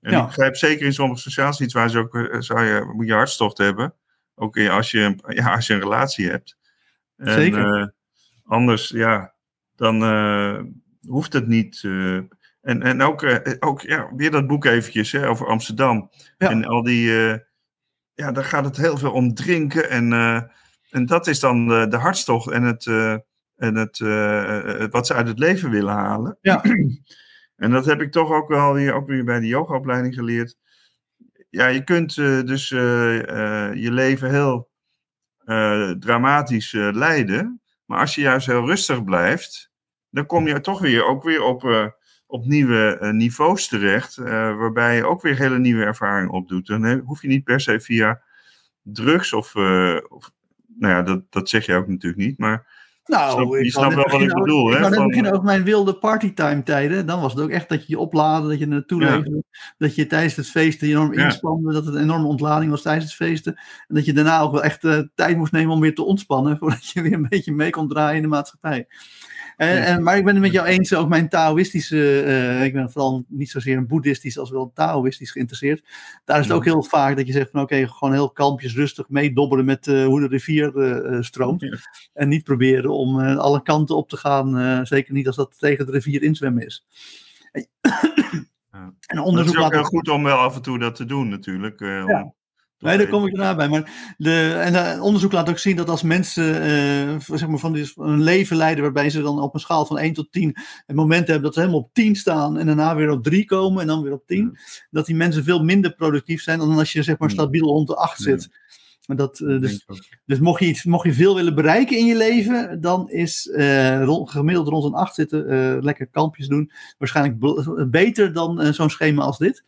[0.00, 0.20] En ja.
[0.20, 3.94] ik begrijp zeker in sommige sociale situaties ook, eh, zou je, moet je hartstocht hebben.
[4.34, 6.56] Ook als je, ja, als je een relatie hebt.
[7.16, 7.94] En, zeker.
[8.44, 9.34] Anders, ja,
[9.76, 10.02] dan
[11.06, 11.82] hoeft het niet.
[12.64, 13.26] En, en ook,
[13.58, 16.10] ook ja, weer dat boek eventjes hè, over Amsterdam.
[16.38, 16.50] Ja.
[16.50, 17.10] En al die,
[18.14, 19.90] ja, daar gaat het heel veel om drinken.
[19.90, 20.12] En,
[20.90, 22.86] en dat is dan de, de hartstocht en het,
[23.56, 23.98] en het,
[24.90, 26.38] wat ze uit het leven willen halen.
[26.40, 26.62] Ja.
[27.56, 30.56] En dat heb ik toch ook wel weer, ook weer bij de yogaopleiding geleerd.
[31.50, 34.70] Ja, je kunt uh, dus uh, uh, je leven heel
[35.98, 37.62] dramatisch leiden.
[37.84, 39.72] Maar als je juist heel rustig blijft,
[40.10, 41.62] dan kom je toch weer ook weer op,
[42.34, 44.16] op nieuwe niveaus terecht.
[44.16, 46.66] waarbij je ook weer hele nieuwe ervaringen opdoet.
[46.66, 48.20] Dan hoef je niet per se via
[48.82, 49.56] drugs of,
[50.08, 50.32] of
[50.78, 52.38] nou ja, dat, dat zeg je ook natuurlijk niet.
[52.38, 52.66] Maar
[53.06, 54.70] nou, je snapt wel wat ik bedoel.
[54.70, 54.92] Hè?
[54.94, 55.06] Van...
[55.06, 57.06] beginnen over mijn wilde partytime tijden.
[57.06, 59.16] Dan was het ook echt dat je je opladen, dat je naartoe ja.
[59.16, 59.44] leefde.
[59.78, 61.24] Dat je tijdens het feesten enorm ja.
[61.24, 61.72] inspande.
[61.72, 63.54] Dat het een enorme ontlading was tijdens het feesten.
[63.88, 66.56] En dat je daarna ook wel echt uh, tijd moest nemen om weer te ontspannen.
[66.58, 68.86] Voordat je weer een beetje mee kon draaien in de maatschappij.
[69.56, 72.90] En, en, maar ik ben het met jou eens, ook mijn Taoïstische, uh, ik ben
[72.90, 75.84] vooral niet zozeer een boeddhistisch als wel Taoïstisch geïnteresseerd.
[76.24, 78.74] Daar is het ook heel vaak dat je zegt van oké, okay, gewoon heel kalmpjes
[78.74, 81.60] rustig meedobbelen met uh, hoe de rivier uh, stroomt.
[81.60, 81.76] Ja.
[82.12, 85.92] En niet proberen om alle kanten op te gaan, zeker niet als dat tegen de
[85.92, 86.86] rivier inzwemmen is.
[87.52, 87.66] Ja.
[89.06, 91.28] En onderzoek het is ook heel goed om wel af en toe dat te doen
[91.28, 91.80] natuurlijk.
[91.80, 92.34] Ja.
[92.84, 93.68] Nee, daar kom ik daarna bij.
[93.68, 97.72] Maar de, en het onderzoek laat ook zien dat als mensen uh, zeg maar van
[97.72, 100.56] die, een leven leiden waarbij ze dan op een schaal van 1 tot 10
[100.86, 103.80] het moment hebben dat ze helemaal op 10 staan en daarna weer op 3 komen
[103.80, 104.60] en dan weer op 10, ja.
[104.90, 107.96] dat die mensen veel minder productief zijn dan als je zeg maar stabiel rond de
[107.96, 108.48] 8 zit.
[109.06, 109.86] Maar dat, uh, dus
[110.24, 114.02] dus mocht, je iets, mocht je veel willen bereiken in je leven, dan is uh,
[114.02, 117.38] rond, gemiddeld rond een 8 zitten, lekker kampjes doen, waarschijnlijk
[117.90, 119.64] beter dan zo'n schema als dit.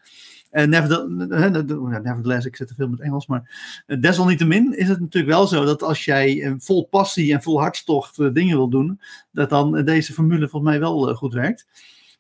[0.53, 5.65] Uh, nevertheless, ik zit te veel met Engels, maar desalniettemin is het natuurlijk wel zo
[5.65, 9.01] dat als jij vol passie en vol hartstocht dingen wil doen,
[9.33, 11.67] dat dan deze formule volgens mij wel goed werkt.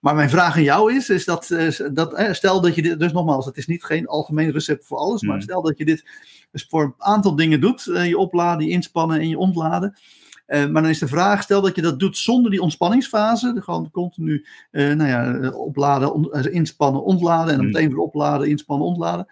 [0.00, 1.54] Maar mijn vraag aan jou is, is dat,
[1.92, 5.22] dat stel dat je dit, dus nogmaals, het is niet geen algemeen recept voor alles,
[5.22, 5.28] mm.
[5.28, 6.04] maar stel dat je dit
[6.50, 9.96] dus voor een aantal dingen doet, je opladen, je inspannen en je ontladen.
[10.47, 13.90] Uh, maar dan is de vraag, stel dat je dat doet zonder die ontspanningsfase, gewoon
[13.90, 19.26] continu uh, nou ja, opladen, on, inspannen, ontladen en dan meteen weer opladen, inspannen, ontladen.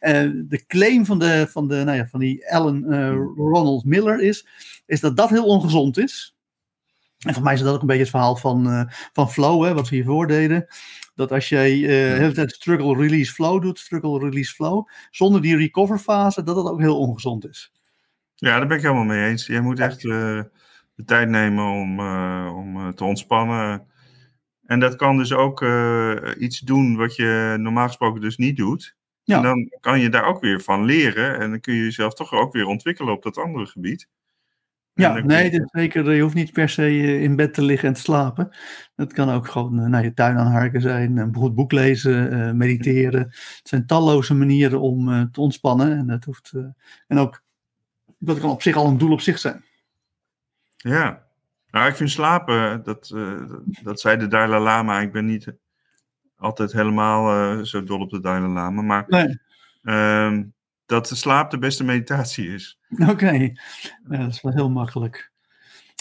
[0.00, 2.84] Uh, de claim van, de, van, de, nou ja, van die Alan
[3.36, 4.46] Ronald Miller is,
[4.86, 6.36] is dat dat heel ongezond is.
[7.18, 9.88] En voor mij is dat ook een beetje het verhaal van, van flow, hè, wat
[9.88, 10.66] we hiervoor deden.
[11.14, 15.42] Dat als jij uh, de hele tijd struggle, release, flow doet, struggle, release, flow, zonder
[15.42, 17.72] die recover fase, dat dat ook heel ongezond is.
[18.38, 19.46] Ja, daar ben ik helemaal mee eens.
[19.46, 20.42] Je moet echt uh,
[20.94, 23.86] de tijd nemen om, uh, om te ontspannen.
[24.66, 25.64] En dat kan dus ook
[26.38, 28.96] iets doen wat je normaal gesproken dus niet doet.
[29.22, 29.36] Ja.
[29.36, 31.38] En dan kan je daar ook weer van leren.
[31.38, 34.08] En dan kun je jezelf toch ook weer ontwikkelen op dat andere gebied.
[34.94, 35.68] Ja, nee, je...
[35.70, 36.12] zeker.
[36.12, 38.56] Je hoeft niet per se in bed te liggen en te slapen.
[38.94, 43.20] Dat kan ook gewoon naar je tuin aanharken zijn, een goed boek lezen, mediteren.
[43.20, 45.98] Het zijn talloze manieren om te ontspannen.
[45.98, 46.52] En dat hoeft.
[47.06, 47.44] en ook
[48.26, 49.64] dat kan op zich al een doel op zich zijn.
[50.76, 51.26] Ja,
[51.70, 53.42] nou, ik vind slapen, dat, uh,
[53.82, 55.00] dat zei de Dalai Lama.
[55.00, 55.52] Ik ben niet
[56.36, 59.38] altijd helemaal uh, zo dol op de Dalai Lama, maar nee.
[59.82, 60.38] uh,
[60.86, 62.78] dat de slaap de beste meditatie is.
[62.98, 63.56] Oké, okay.
[64.02, 65.30] dat is wel heel makkelijk.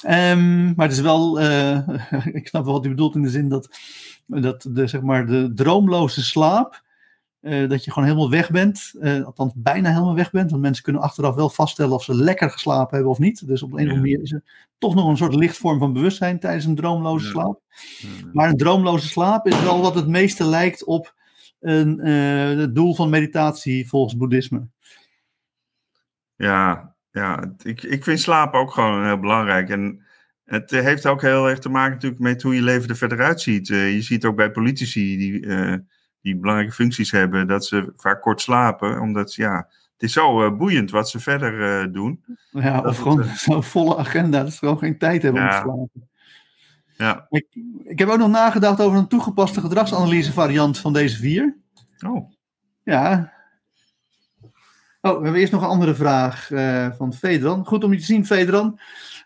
[0.07, 1.39] Um, maar het is wel,
[2.39, 3.79] ik snap wel wat u bedoelt in de zin dat,
[4.25, 6.83] dat de, zeg maar, de droomloze slaap
[7.45, 8.93] uh, dat je gewoon helemaal weg bent.
[9.01, 10.49] Uh, althans, bijna helemaal weg bent.
[10.49, 13.47] Want mensen kunnen achteraf wel vaststellen of ze lekker geslapen hebben of niet.
[13.47, 14.43] Dus op een of andere manier is er
[14.77, 17.61] toch nog een soort lichtvorm van bewustzijn tijdens een droomloze slaap.
[18.33, 21.13] Maar een droomloze slaap is wel wat het meeste lijkt op
[21.59, 24.67] een, uh, het doel van meditatie volgens boeddhisme.
[26.35, 29.69] Ja, ja ik, ik vind slapen ook gewoon heel belangrijk.
[29.69, 30.05] En
[30.45, 33.67] het heeft ook heel erg te maken natuurlijk met hoe je leven er verder uitziet.
[33.67, 35.47] je ziet ook bij politici die
[36.25, 39.01] die belangrijke functies hebben, dat ze vaak kort slapen.
[39.01, 39.55] Omdat ja,
[39.93, 42.23] het is zo uh, boeiend wat ze verder uh, doen.
[42.51, 45.47] Ja, of gewoon uh, zo'n volle agenda, dat ze gewoon geen tijd hebben ja.
[45.47, 46.09] om te slapen.
[46.97, 47.25] Ja.
[47.29, 47.45] Ik,
[47.83, 51.57] ik heb ook nog nagedacht over een toegepaste gedragsanalyse variant van deze vier.
[52.05, 52.31] Oh.
[52.83, 53.33] Ja.
[55.01, 56.47] Oh, we hebben eerst nog een andere vraag
[56.97, 57.65] van Fedran.
[57.65, 58.79] Goed om je te zien, Fedran.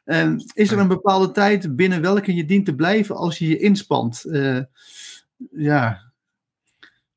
[0.05, 3.59] En is er een bepaalde tijd binnen welke je dient te blijven als je je
[3.59, 4.23] inspant?
[5.51, 6.08] Ja.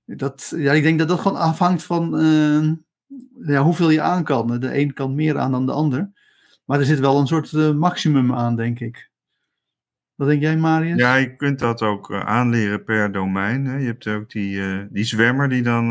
[0.04, 2.72] Dat, ja, ik denk dat dat gewoon afhangt van uh,
[3.46, 4.60] ja, hoeveel je aan kan.
[4.60, 6.10] De een kan meer aan dan de ander.
[6.64, 9.10] Maar er zit wel een soort uh, maximum aan, denk ik.
[10.14, 10.98] Wat denk jij, Marius?
[10.98, 13.66] Ja, je kunt dat ook aanleren per domein.
[13.66, 13.76] Hè.
[13.76, 15.88] Je hebt ook die, die zwemmer die dan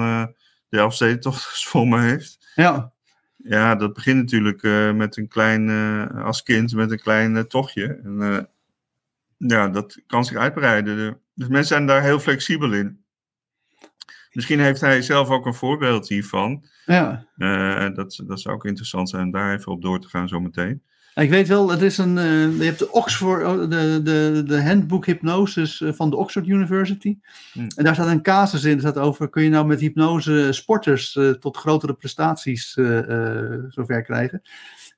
[0.69, 2.51] de Elfstedentocht gezwommen heeft.
[2.55, 2.93] Ja.
[3.43, 7.41] Ja, dat begint natuurlijk uh, met een klein, uh, als kind met een klein uh,
[7.41, 7.99] tochtje.
[8.03, 8.49] En
[9.37, 11.19] ja, dat kan zich uitbreiden.
[11.33, 13.00] Dus mensen zijn daar heel flexibel in.
[14.31, 16.63] Misschien heeft hij zelf ook een voorbeeld hiervan.
[16.85, 17.25] Ja.
[17.93, 20.81] dat, dat zou ook interessant zijn om daar even op door te gaan zometeen.
[21.15, 24.63] Ik weet wel, het is een, uh, je hebt de Oxford, oh, de, de, de
[24.63, 27.17] handbook hypnosis van de Oxford University.
[27.53, 27.67] Hmm.
[27.75, 31.29] En daar staat een casus in, staat over, kun je nou met hypnose sporters uh,
[31.29, 32.71] tot grotere prestaties
[33.69, 34.41] zover krijgen.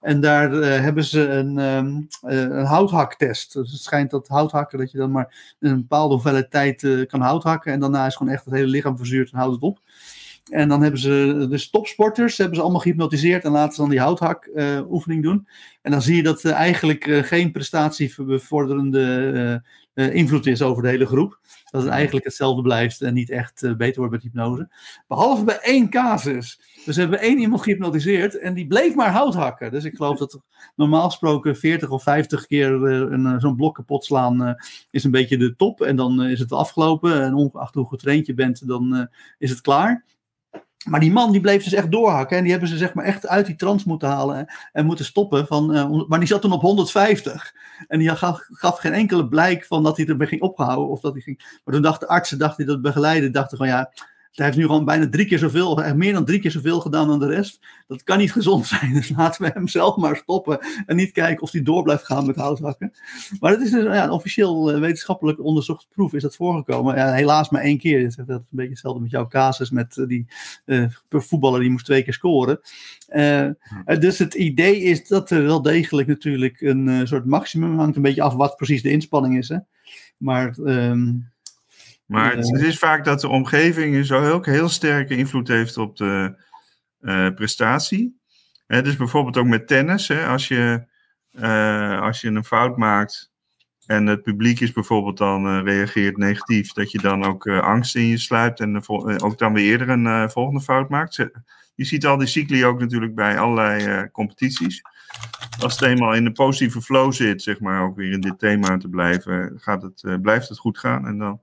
[0.04, 0.52] En daar
[0.82, 3.54] hebben ze een, um, een houthaktest.
[3.54, 7.72] Dus het schijnt dat houthakken, dat je dan maar een bepaalde hoeveelheid tijd kan houthakken.
[7.72, 9.80] En daarna is gewoon echt het hele lichaam verzuurd en houdt het op.
[10.50, 14.00] En dan hebben ze de topsporters hebben ze allemaal gehypnotiseerd en laten ze dan die
[14.00, 14.50] houthak
[14.90, 15.48] oefening doen.
[15.82, 21.40] En dan zie je dat er eigenlijk geen prestatiebevorderende invloed is over de hele groep.
[21.74, 24.70] Dat het eigenlijk hetzelfde blijft en niet echt beter wordt met hypnose.
[25.08, 26.60] Behalve bij één casus.
[26.86, 29.72] Dus hebben we één iemand gehypnotiseerd en die bleef maar hout hakken.
[29.72, 30.40] Dus ik geloof dat
[30.76, 34.56] normaal gesproken 40 of 50 keer een, zo'n blok kapot slaan
[34.92, 35.82] is een beetje de top.
[35.82, 37.24] En dan is het afgelopen.
[37.24, 40.04] En ongeacht hoe getraind je bent, dan is het klaar.
[40.84, 42.38] Maar die man die bleef dus echt doorhakken.
[42.38, 44.54] En die hebben ze zeg maar echt uit die trance moeten halen.
[44.72, 45.48] En moeten stoppen.
[45.48, 47.54] Van, uh, maar die zat toen op 150.
[47.88, 50.90] En die gaf, gaf, geen enkele blijk van dat hij erbij ging opgehouden.
[50.90, 53.92] Of dat hij ging, maar toen dachten artsen, dachten die dat begeleiden, dachten van ja
[54.34, 57.20] hij heeft nu gewoon bijna drie keer zoveel, meer dan drie keer zoveel gedaan dan
[57.20, 57.60] de rest.
[57.88, 58.94] Dat kan niet gezond zijn.
[58.94, 60.60] Dus laten we hem zelf maar stoppen.
[60.86, 62.92] En niet kijken of hij door blijft gaan met houthakken.
[63.40, 66.96] Maar het is dus, ja, een officieel uh, wetenschappelijk onderzocht proef is dat voorgekomen.
[66.96, 68.02] Ja, helaas maar één keer.
[68.02, 70.28] Dat is een beetje hetzelfde met jouw casus met uh, die
[70.66, 72.60] uh, voetballer die moest twee keer scoren.
[74.00, 77.96] dus het idee is dat er wel degelijk natuurlijk een soort maximum hangt.
[77.96, 79.50] Een beetje af wat precies de inspanning is.
[79.50, 79.58] Hè?
[80.18, 80.58] Maar...
[80.58, 81.32] Um,
[82.06, 86.36] maar het, is vaak dat de omgeving zo ook heel sterke invloed heeft op de
[87.02, 88.22] uh, prestatie.
[88.68, 90.08] Hè, dus bijvoorbeeld ook met tennis.
[90.08, 90.86] Hè, als, je,
[91.32, 93.32] uh, als je een fout maakt
[93.86, 98.08] en het publiek is bijvoorbeeld dan uh, reageert negatief, dat je dan ook angst in
[98.08, 98.88] je sluipt en
[99.22, 101.16] ook dan weer eerder een volgende fout maakt.
[101.76, 104.82] Je ziet al die cycli ook natuurlijk bij allerlei competities.
[105.60, 108.78] Als het eenmaal in de positieve flow zit, zeg maar, ook weer in dit thema
[108.78, 111.08] te blijven, gaat het, blijft het goed gaan.
[111.08, 111.42] En dan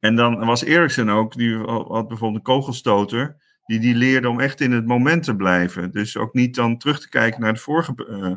[0.00, 3.36] en dan was Eriksen ook, die had bijvoorbeeld een kogelstoter,
[3.70, 5.90] die, die leerde om echt in het moment te blijven.
[5.90, 8.34] Dus ook niet dan terug te kijken naar de vorige uh,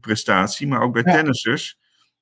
[0.00, 1.12] prestatie, maar ook bij ja.
[1.12, 1.78] tennissers.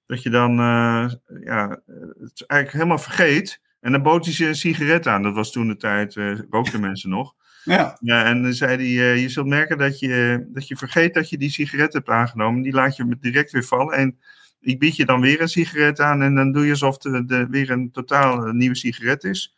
[0.07, 1.11] Dat je dan uh,
[1.45, 1.81] ja,
[2.21, 3.61] het eigenlijk helemaal vergeet.
[3.81, 5.23] En dan bood hij ze een sigaret aan.
[5.23, 7.35] Dat was toen de tijd, uh, rookten mensen nog.
[7.65, 7.99] Ja.
[8.01, 11.39] ja en dan zei hij, je zult merken dat je, dat je vergeet dat je
[11.39, 12.63] die sigaret hebt aangenomen.
[12.63, 13.95] Die laat je direct weer vallen.
[13.95, 14.19] En
[14.61, 17.47] ik bied je dan weer een sigaret aan en dan doe je alsof het de,
[17.51, 19.55] weer een totaal nieuwe sigaret is.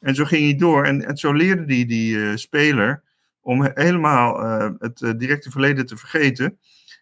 [0.00, 3.02] En zo ging hij door en, en zo leerde hij die uh, speler
[3.40, 6.58] om helemaal uh, het uh, directe verleden te vergeten.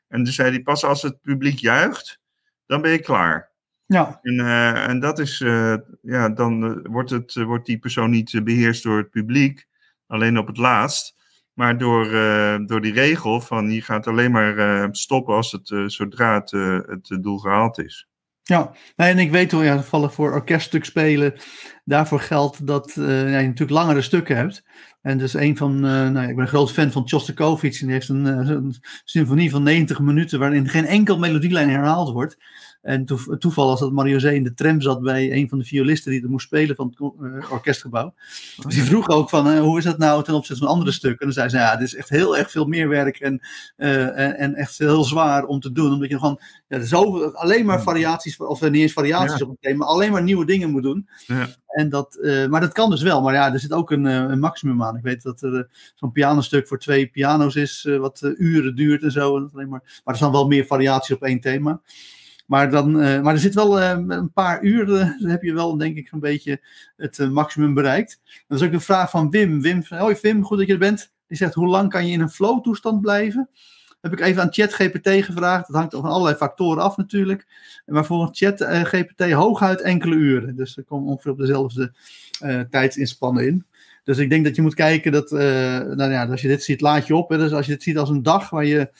[0.09, 2.21] En dus zei hij, pas als het publiek juicht,
[2.67, 3.51] dan ben je klaar.
[3.87, 4.19] Ja.
[4.23, 4.41] En,
[4.89, 5.39] en dat is,
[6.03, 9.67] ja, dan wordt, het, wordt die persoon niet beheerst door het publiek,
[10.07, 11.18] alleen op het laatst.
[11.59, 15.71] Maar door, uh, door die regel van je gaat alleen maar uh, stoppen als het,
[15.71, 16.51] uh, zodra het,
[16.87, 18.09] het doel gehaald is.
[18.43, 21.35] Ja, nee, en ik weet hoe ja, toevallig voor orkeststuk spelen,
[21.85, 24.63] daarvoor geldt dat je natuurlijk langere stukken hebt.
[25.03, 28.09] En dus een van, nou, ik ben een groot fan van Shostakovich en die heeft
[28.09, 32.37] een, een symfonie van 90 minuten waarin geen enkel melodielijn herhaald wordt.
[32.89, 33.05] En
[33.39, 36.23] toeval was dat Mario Zee in de tram zat bij een van de violisten die
[36.23, 38.15] er moest spelen van het uh, orkestgebouw.
[38.63, 41.19] Dus die vroeg ook van, uh, hoe is dat nou ten opzichte van andere stukken?
[41.19, 43.41] En dan zei ze, ja, dit is echt heel erg veel meer werk en,
[43.77, 45.93] uh, en, en, echt heel zwaar om te doen.
[45.93, 49.45] Omdat je gewoon ja, zo, alleen maar variaties, of niet eens variaties ja.
[49.45, 51.09] op het thema, alleen maar nieuwe dingen moet doen.
[51.27, 51.49] Ja.
[51.67, 52.19] En dat,
[52.49, 53.23] maar dat kan dus wel.
[53.23, 54.97] Maar ja, er zit ook een, een maximum aan.
[54.97, 59.37] Ik weet dat er zo'n pianostuk voor twee piano's is, wat uren duurt en zo.
[59.37, 61.81] En alleen maar, maar er zijn wel meer variaties op één thema.
[62.49, 65.55] Maar, dan, uh, maar er zit wel uh, een paar uur, uh, dan heb je
[65.55, 66.61] wel denk ik een beetje
[66.97, 68.21] het maximum bereikt.
[68.47, 69.63] Dat is ook de vraag van Wim.
[69.63, 71.13] Wim, hoi Wim, goed dat je er bent.
[71.27, 73.49] Die zegt, hoe lang kan je in een flow toestand blijven?
[74.01, 75.67] Heb ik even aan ChatGPT gevraagd.
[75.67, 77.47] Dat hangt van allerlei factoren af natuurlijk.
[77.87, 80.57] Maar voor ChatGPT hooguit enkele uren.
[80.57, 81.93] Dus er komt ongeveer op dezelfde
[82.71, 83.67] tijdsinspannen in.
[84.05, 87.07] Dus ik denk dat je moet kijken dat, nou ja, als je dit ziet, laat
[87.07, 87.29] je op.
[87.29, 87.39] Hè.
[87.39, 88.91] Dus als je dit ziet als een dag waar je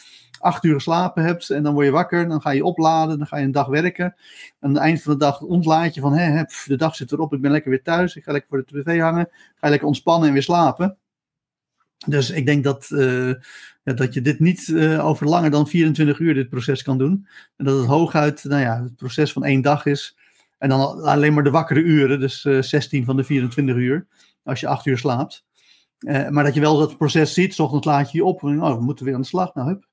[0.41, 3.37] acht uur geslapen hebt en dan word je wakker, dan ga je opladen, dan ga
[3.37, 4.05] je een dag werken.
[4.05, 4.15] En
[4.61, 7.41] aan het eind van de dag ontlaat je van, hé, de dag zit erop, ik
[7.41, 10.35] ben lekker weer thuis, ik ga lekker voor de tv hangen, ga lekker ontspannen en
[10.35, 10.97] weer slapen.
[12.07, 13.33] Dus ik denk dat, uh,
[13.83, 17.27] ja, dat je dit niet uh, over langer dan 24 uur dit proces kan doen.
[17.57, 20.17] En dat het hooguit nou ja, het proces van één dag is.
[20.59, 24.07] En dan alleen maar de wakkere uren, dus uh, 16 van de 24 uur,
[24.45, 25.47] als je 8 uur slaapt.
[26.31, 28.43] Maar dat je wel dat proces ziet, s ochtends laat je je op.
[28.43, 29.55] Oh, we moeten weer aan de slag.
[29.55, 29.87] Nou, hup.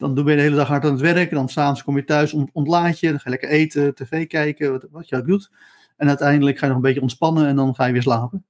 [0.00, 1.30] Dan ben je de hele dag hard aan het werk.
[1.30, 3.08] En dan s'avonds kom je thuis, ont ontlaat je.
[3.08, 5.50] Dan ga je lekker eten, tv kijken, wat, wat je ook doet.
[5.96, 8.44] En uiteindelijk ga je nog een beetje ontspannen en dan ga je weer slapen.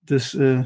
[0.00, 0.64] Dus uh,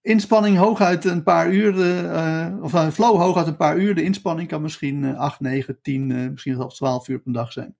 [0.00, 3.94] inspanning hooguit een paar uur, uh, of uh, flow hooguit een paar uur.
[3.94, 7.76] De inspanning kan misschien 8, 9, 10, misschien zelfs 12 uur per dag zijn.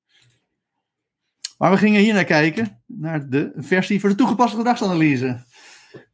[1.58, 5.44] Maar we gingen hier naar kijken, naar de versie voor de toegepaste gedragsanalyse.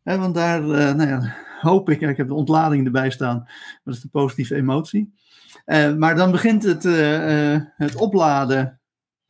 [0.02, 3.48] Want daar nou ja, hoop ik, ik heb de ontlading erbij staan,
[3.84, 5.14] dat is de positieve emotie.
[5.66, 8.80] Uh, maar dan begint het, uh, het opladen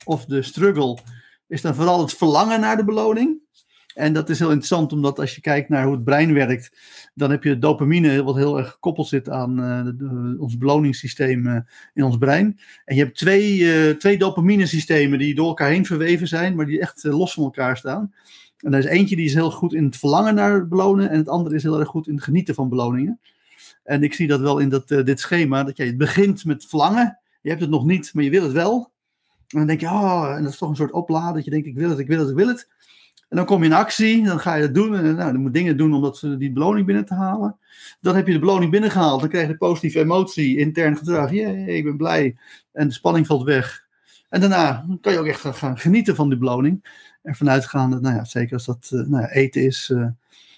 [0.04, 0.98] of de struggle,
[1.46, 3.42] is dan vooral het verlangen naar de beloning.
[3.94, 6.78] En dat is heel interessant, omdat als je kijkt naar hoe het brein werkt,
[7.14, 9.58] dan heb je dopamine, wat heel erg gekoppeld zit aan
[10.38, 12.58] ons beloningssysteem in ons brein.
[12.84, 17.04] En je hebt twee, twee dopamine-systemen die door elkaar heen verweven zijn, maar die echt
[17.04, 18.14] los van elkaar staan.
[18.64, 21.28] En er is eentje die is heel goed in het verlangen naar belonen, en het
[21.28, 23.20] andere is heel erg goed in het genieten van beloningen.
[23.82, 27.18] En ik zie dat wel in dat, dit schema, dat je het begint met verlangen.
[27.42, 28.92] Je hebt het nog niet, maar je wil het wel.
[29.48, 31.66] En dan denk je, oh, en dat is toch een soort opladen, dat je denkt,
[31.66, 32.68] ik wil het, ik wil het, ik wil het.
[33.28, 34.96] En dan kom je in actie, dan ga je het doen.
[34.96, 37.56] En nou, dan moet dingen doen om dat, die beloning binnen te halen.
[38.00, 39.20] Dan heb je de beloning binnengehaald.
[39.20, 41.30] Dan krijg je positieve emotie, intern gedrag.
[41.30, 42.36] Jee, ik ben blij.
[42.72, 43.86] En de spanning valt weg.
[44.28, 46.84] En daarna kan je ook echt gaan genieten van die beloning.
[47.24, 50.06] En vanuitgaande, nou ja, zeker als dat uh, nou ja, eten is uh,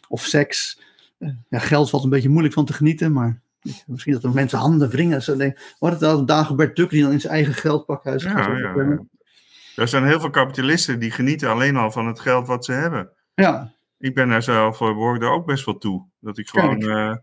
[0.09, 0.81] of seks.
[1.19, 3.41] Uh, ja, geld valt een beetje moeilijk van te genieten, maar
[3.87, 5.39] misschien dat er mensen handen wringen.
[5.39, 8.59] Denken, wat het dan Dagobert Duck die dan in zijn eigen geldpakhuis ja, gaat.
[8.59, 9.05] Ja, ja.
[9.77, 13.11] Er zijn heel veel kapitalisten die genieten alleen al van het geld wat ze hebben.
[13.35, 13.73] Ja.
[13.99, 16.07] Ik ben daar zelf, behoor daar ook best wel toe.
[16.21, 17.17] Dat ik gewoon, uh,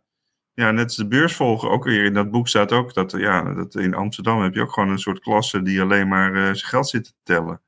[0.54, 3.54] ja, net als de beurs volgen, ook weer in dat boek staat ook dat, ja,
[3.54, 6.58] dat in Amsterdam heb je ook gewoon een soort klasse die alleen maar uh, zijn
[6.58, 7.62] geld zit te tellen.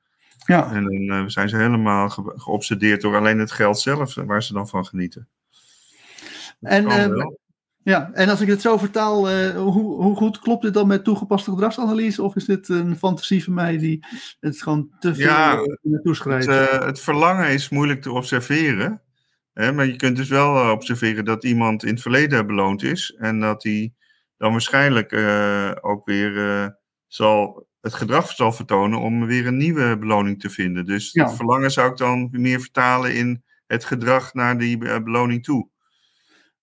[0.45, 0.71] Ja.
[0.71, 4.53] En dan uh, zijn ze helemaal ge geobsedeerd door alleen het geld zelf, waar ze
[4.53, 5.27] dan van genieten.
[6.61, 6.87] En,
[7.85, 11.03] ja, en als ik het zo vertaal, uh, hoe, hoe, goed klopt dit dan met
[11.03, 12.23] toegepaste gedragsanalyse?
[12.23, 14.05] Of is dit een fantasie van mij die
[14.39, 16.47] het gewoon te veel ja, naartoe schrijft?
[16.47, 19.01] Het, uh, het, verlangen is moeilijk te observeren.
[19.53, 23.15] Hè, maar je kunt dus wel observeren dat iemand in het verleden beloond is.
[23.17, 23.93] En dat hij
[24.37, 26.75] dan waarschijnlijk uh, ook weer
[27.07, 30.86] zal, het gedrag zal vertonen om weer een nieuwe beloning te vinden.
[30.86, 31.29] Dus ja.
[31.29, 35.67] verlangen zou ik dan meer vertalen in het gedrag naar die beloning toe.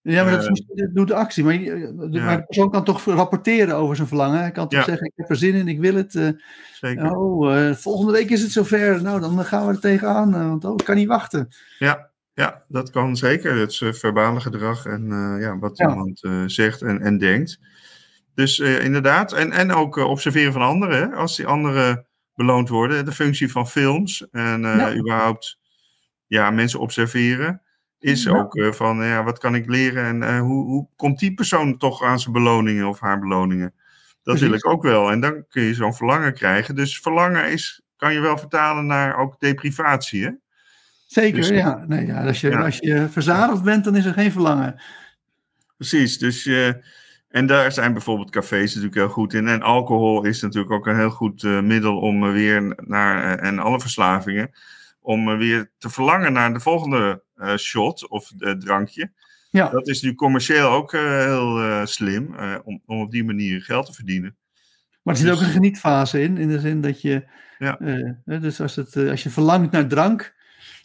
[0.00, 1.44] Ja, maar dat, is, dat doet de actie.
[1.44, 2.24] Maar, de, ja.
[2.24, 4.40] maar de persoon kan toch rapporteren over zijn verlangen.
[4.40, 4.84] Hij kan toch ja.
[4.84, 6.14] zeggen, ik heb er zin in, ik wil het.
[6.14, 6.28] Uh,
[6.72, 7.16] Zeker.
[7.16, 9.02] Oh, uh, volgende week is het zover.
[9.02, 11.48] Nou, dan gaan we er tegenaan, want oh, ik kan niet wachten.
[11.78, 13.56] Ja, ja dat kan zeker.
[13.56, 15.06] Het is verbale gedrag en
[15.40, 17.58] ja, wat iemand zegt en, en denkt.
[18.34, 20.98] Dus inderdaad, en, en ook observeren van anderen.
[20.98, 21.16] Hè?
[21.16, 23.04] Als die anderen beloond worden.
[23.04, 24.64] De functie van films en
[24.98, 25.58] überhaupt
[26.26, 27.62] ja, mensen observeren
[27.98, 28.30] is ja.
[28.30, 32.20] ook van ja, wat kan ik leren en hoe, hoe komt die persoon toch aan
[32.20, 33.74] zijn beloningen of haar beloningen?
[34.22, 34.42] Dat Precies.
[34.42, 35.10] wil ik ook wel.
[35.10, 36.74] En dan kun je zo'n verlangen krijgen.
[36.74, 40.30] Dus verlangen is, kan je wel vertalen naar ook deprivatie, hè?
[41.06, 41.84] Zeker, dus, ja.
[41.86, 42.64] Nee, ja, als, je, ja.
[42.64, 44.82] als je verzadigd bent, dan is er geen verlangen.
[45.76, 46.84] Precies, dus je,
[47.32, 49.48] en daar zijn bijvoorbeeld cafés natuurlijk heel goed in.
[49.48, 53.80] En alcohol is natuurlijk ook een heel goed uh, middel om weer naar, en alle
[53.80, 54.50] verslavingen,
[55.00, 57.22] om weer te verlangen naar de volgende
[57.56, 59.12] shot of drankje.
[59.50, 59.68] Ja.
[59.68, 64.36] Dat is nu commercieel ook heel slim om, om op die manier geld te verdienen.
[65.02, 67.24] Maar er zit dus, ook een genietfase in, in de zin dat je,
[67.58, 67.78] ja.
[68.24, 70.34] dus als, het, als je verlangt naar drank,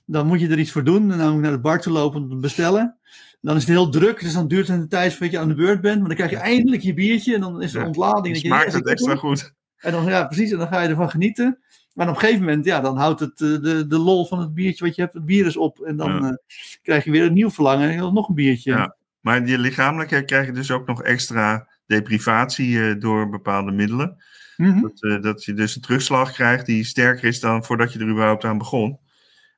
[0.05, 1.11] dan moet je er iets voor doen.
[1.11, 2.96] En dan moet je naar de bar te lopen om te bestellen.
[3.41, 5.55] Dan is het heel druk, dus dan duurt het een tijd voordat je aan de
[5.55, 5.99] beurt bent.
[5.99, 7.87] Maar dan krijg je eindelijk je biertje en dan is er ja.
[7.87, 8.33] ontlading.
[8.33, 9.53] Dus maakt het extra goed.
[9.77, 11.59] En dan, ja, precies, en dan ga je ervan genieten.
[11.93, 14.53] Maar op een gegeven moment, ja, dan houdt het uh, de, de lol van het
[14.53, 15.79] biertje wat je hebt, het bier is op.
[15.79, 16.21] En dan ja.
[16.21, 16.35] uh,
[16.81, 18.71] krijg je weer een nieuw verlangen en nog een biertje.
[18.71, 18.95] Ja.
[19.19, 24.23] Maar die lichamelijke krijg je dus ook nog extra deprivatie uh, door bepaalde middelen.
[24.57, 24.69] Mhm.
[24.69, 24.91] Mm -hmm.
[24.95, 28.43] dat, dat, je dus een terugslag krijgt die sterker is dan voordat je er überhaupt
[28.43, 28.99] aan begon.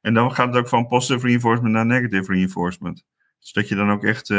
[0.01, 3.05] En dan gaat het ook van positive reinforcement naar negative reinforcement.
[3.39, 4.29] Dus dat je dan ook echt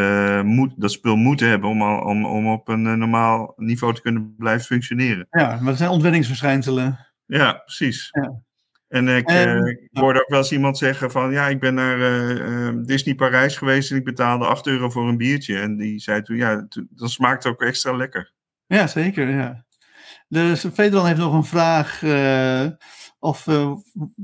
[0.44, 4.34] moet, dat spul moet hebben om, al, om, om op een normaal niveau te kunnen
[4.38, 5.26] blijven functioneren.
[5.30, 7.07] Ja, maar dat zijn ontwenningsverschijnselen.
[7.26, 8.09] Ja, precies.
[8.11, 8.32] Ja.
[8.88, 11.74] En ik, En- eh, ik hoorde ook wel eens iemand zeggen van, ja, ik ben
[11.74, 15.59] naar eh, eh, Disney Parijs geweest en ik betaalde 8 euro voor een biertje.
[15.59, 18.32] En die zei toen, ja, toen- dat smaakt ook extra lekker.
[18.66, 19.28] Ja, zeker.
[19.28, 19.64] Ja.
[20.28, 22.03] Dus Federan heeft nog een vraag.
[23.21, 23.73] Of eh,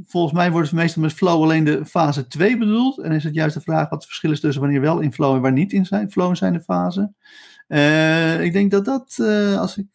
[0.07, 2.99] volgens mij wordt het meestal met flow alleen de fase 2 bedoeld.
[2.99, 5.35] En is het juist de vraag wat het verschil is tussen wanneer wel in flow
[5.35, 7.13] en waar niet in zijn, flow zijn de fase.
[7.69, 9.89] Eh, ik denk dat dat, eh, als ik.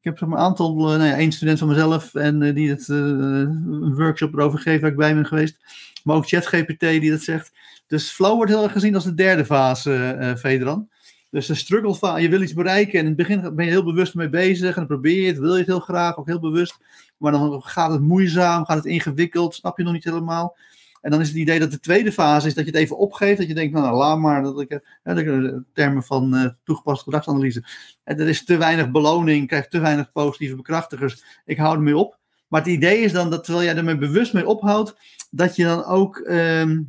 [0.00, 4.32] ik heb een aantal, nou ja, één student van mezelf en die het, een workshop
[4.32, 5.58] erover geeft waar ik bij ben geweest.
[6.04, 7.52] Maar ook ChatGPT die dat zegt.
[7.86, 10.88] Dus flow wordt heel erg gezien als de derde fase, Federan.
[11.30, 13.84] Dus de struggle fase, je wil iets bereiken en in het begin ben je heel
[13.84, 16.40] bewust mee bezig en dan probeer je het, wil je het heel graag, ook heel
[16.40, 16.76] bewust.
[17.16, 20.56] Maar dan gaat het moeizaam, gaat het ingewikkeld, snap je nog niet helemaal.
[21.00, 23.38] En dan is het idee dat de tweede fase is dat je het even opgeeft,
[23.38, 24.70] dat je denkt, nou, nou laat maar, dat ik,
[25.02, 27.64] hè, dat ik, eh, termen van eh, toegepaste gedragsanalyse.
[28.04, 32.18] En er is te weinig beloning, krijg te weinig positieve bekrachtigers, ik hou ermee op.
[32.48, 34.96] Maar het idee is dan dat terwijl jij ermee bewust mee ophoudt,
[35.30, 36.82] dat je dan ook ehm,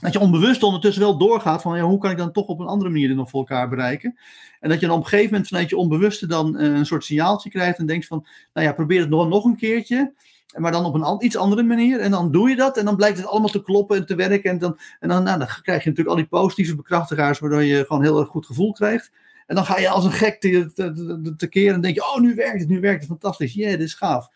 [0.00, 2.66] dat je onbewust ondertussen wel doorgaat van ja, hoe kan ik dan toch op een
[2.66, 4.18] andere manier dit nog voor elkaar bereiken.
[4.60, 7.04] En dat je dan op een gegeven moment vanuit je onbewuste dan eh, een soort
[7.04, 10.12] signaaltje krijgt en denkt van, nou ja, probeer het nog, nog een keertje.
[10.56, 12.00] Maar dan op een iets andere manier.
[12.00, 12.76] En dan doe je dat.
[12.76, 14.50] En dan blijkt het allemaal te kloppen en te werken.
[14.50, 17.84] En dan, en dan, nou, dan krijg je natuurlijk al die positieve bekrachtigaars, waardoor je
[17.86, 19.10] gewoon heel erg goed gevoel krijgt.
[19.46, 22.20] En dan ga je als een gek te, te, te, tekeer en denk je, oh,
[22.20, 23.54] nu werkt het, nu werkt het, fantastisch.
[23.54, 24.28] Yeah, dit is gaaf.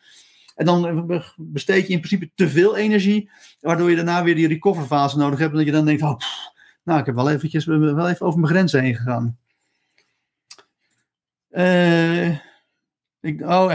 [0.61, 3.30] En dan eh, besteed je in principe te veel energie,
[3.61, 5.50] waardoor je daarna weer die recover fase nodig hebt.
[5.50, 6.50] En dat je dan denkt, oh, pff,
[6.84, 9.38] nou, ik heb wel eventjes wel even over mijn grenzen heen gegaan.
[11.48, 12.28] Eh,
[13.20, 13.72] ik, oh,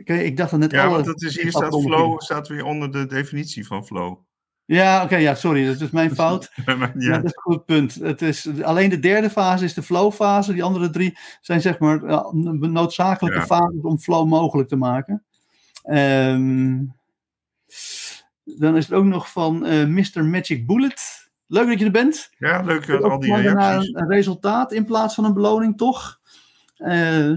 [0.00, 0.92] oké, ik dacht dat net Ja, alle...
[0.92, 4.18] want dat is, hier staat flow, staat weer onder de definitie van flow.
[4.64, 6.50] Ja, oké, ja, sorry, dat is mijn fout.
[6.64, 7.94] Maar Ja, ja, dat is een goed punt.
[7.94, 10.52] Het is, alleen de derde fase is de flow fase.
[10.52, 13.46] Die andere drie zijn zeg maar ja, noodzakelijke Ja.
[13.46, 15.22] fases om flow mogelijk te maken.
[15.88, 16.84] Ehm,
[18.44, 20.24] dan is er ook nog van eh, Mr.
[20.24, 21.30] Magic Bullet.
[21.46, 22.30] Leuk dat je er bent.
[22.38, 23.94] ja, leuk Ook eh, al die naar reacties.
[23.94, 26.20] een, een resultaat in plaats van een beloning, toch?
[26.76, 27.30] Eh,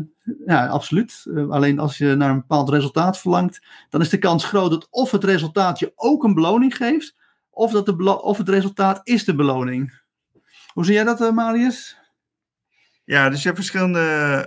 [0.46, 1.26] ja, absoluut.
[1.36, 4.88] Eh, alleen als je naar een bepaald resultaat verlangt, dan is de kans groot dat
[4.90, 7.16] of het resultaat je ook een beloning geeft,
[7.50, 10.00] of, dat de of het resultaat is de beloning.
[10.74, 11.98] Hoe zie jij dat, eh, Marius?
[13.04, 14.00] Ja, dus je hebt verschillende,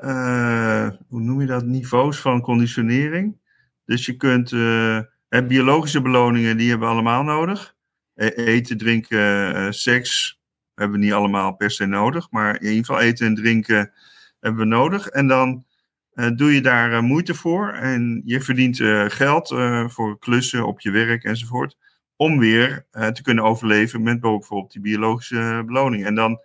[0.02, 3.42] eh, hoe noem je dat, niveaus van conditionering.
[3.84, 5.00] Dus je kunt, eh,
[5.46, 7.74] biologische beloningen, die hebben we allemaal nodig.
[8.14, 10.40] E- eten, drinken, eh, seks
[10.74, 12.30] hebben we niet allemaal per se nodig.
[12.30, 13.92] Maar in ieder geval eten en drinken
[14.40, 15.06] hebben we nodig.
[15.06, 15.64] En dan
[16.12, 17.72] eh, doe je daar moeite voor.
[17.72, 18.76] En je verdient
[19.12, 19.48] geld
[19.92, 21.76] voor klussen op je werk enzovoort.
[22.16, 26.04] Om weer te kunnen overleven met bijvoorbeeld die biologische beloning.
[26.04, 26.40] En dan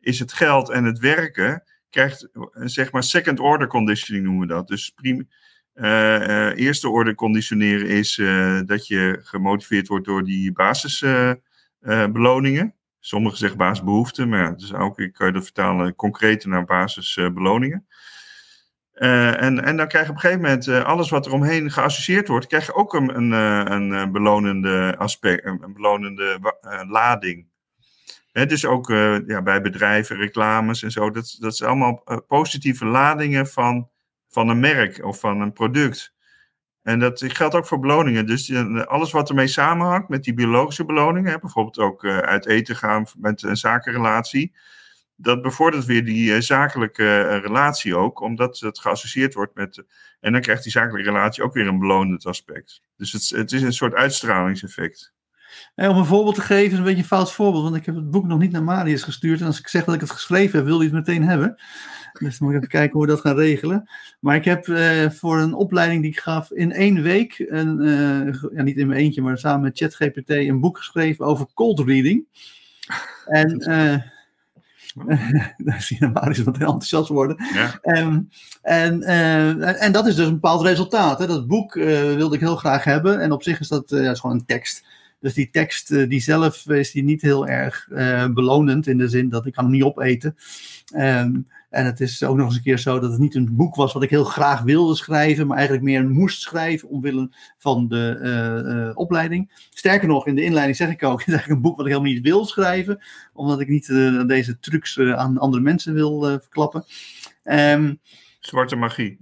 [0.00, 4.68] is het geld en het werken krijgt, zeg maar, second order conditioning noemen we dat.
[4.68, 5.26] Dus prim, eh,
[6.54, 12.74] eerste orde conditioneren is eh, dat je gemotiveerd wordt door die basisbeloningen.
[13.00, 17.86] Sommigen zeggen basisbehoeften, maar dus ook ik kan je dat vertalen concreter naar basisbeloningen.
[18.92, 21.70] Eh, en, en dan krijg je op een gegeven moment eh, alles wat er omheen
[21.70, 26.80] geassocieerd wordt, krijg je ook een, een, eh, een, eh, belonende aspect, een, belonende eh,
[26.88, 27.50] lading.
[28.32, 31.10] Hè, dus ook eh, ja, bij bedrijven, reclames en zo.
[31.10, 33.88] Dat, dat zijn allemaal eh, positieve ladingen van,
[34.32, 36.14] van een merk of van een product.
[36.82, 38.26] En dat geldt ook voor beloningen.
[38.26, 38.54] Dus
[38.86, 43.42] alles wat ermee samenhangt met die biologische beloningen, bijvoorbeeld ook eh, uit eten gaan met
[43.42, 44.54] een zakenrelatie,
[45.16, 49.84] dat bevordert weer die eh, zakelijke eh, relatie ook, omdat het geassocieerd wordt met.
[50.20, 52.82] en dan krijgt die zakelijke relatie ook weer een belonend aspect.
[52.96, 55.12] Dus het, het is een soort uitstralingseffect.
[55.74, 57.94] Eh, om een voorbeeld te geven, is een beetje een fout voorbeeld, want ik heb
[57.94, 59.40] het boek nog niet naar Marius gestuurd.
[59.40, 61.56] En als ik zeg dat ik het geschreven heb, wil hij het meteen hebben.
[62.18, 63.88] Dus dan moet ik even kijken hoe we dat gaan regelen.
[64.20, 68.56] Maar ik heb eh, voor een opleiding die ik gaf in één week, een, eh,
[68.56, 72.26] ja, niet in mijn eentje, maar samen met ChatGPT, een boek geschreven over cold reading.
[73.26, 73.58] En
[75.56, 77.36] daar zie je Marius wat heel enthousiast worden.
[77.54, 77.78] Ja.
[77.82, 78.30] En,
[78.62, 79.02] en,
[79.78, 81.18] en dat is dus een bepaald resultaat.
[81.18, 81.26] Hè.
[81.26, 83.20] Dat boek wilde ik heel graag hebben.
[83.20, 84.84] En op zich is dat is gewoon een tekst.
[85.22, 88.86] Dus die tekst, eh, die zelf is die niet heel erg eh, belonend.
[88.86, 90.36] In de zin dat ik kan hem niet opeten.
[90.94, 93.74] Ehm, en het is ook nog eens een keer zo dat het niet een boek
[93.74, 95.46] was wat ik heel graag wilde schrijven.
[95.46, 99.66] Maar eigenlijk meer moest schrijven omwille van de eh, opleiding.
[99.70, 101.92] Sterker nog, in de inleiding zeg ik ook, het is eigenlijk een boek wat ik
[101.92, 103.02] helemaal niet wil schrijven.
[103.32, 103.86] Omdat ik niet
[104.26, 106.84] deze trucs aan andere mensen wil verklappen.
[107.42, 107.94] Ehm,
[108.40, 109.18] Zwarte magie.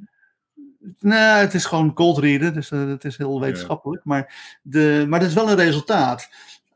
[0.99, 4.05] Nou, het is gewoon cold readen, dus eh, het is heel wetenschappelijk.
[4.05, 6.29] Maar, de, maar dat is wel een resultaat.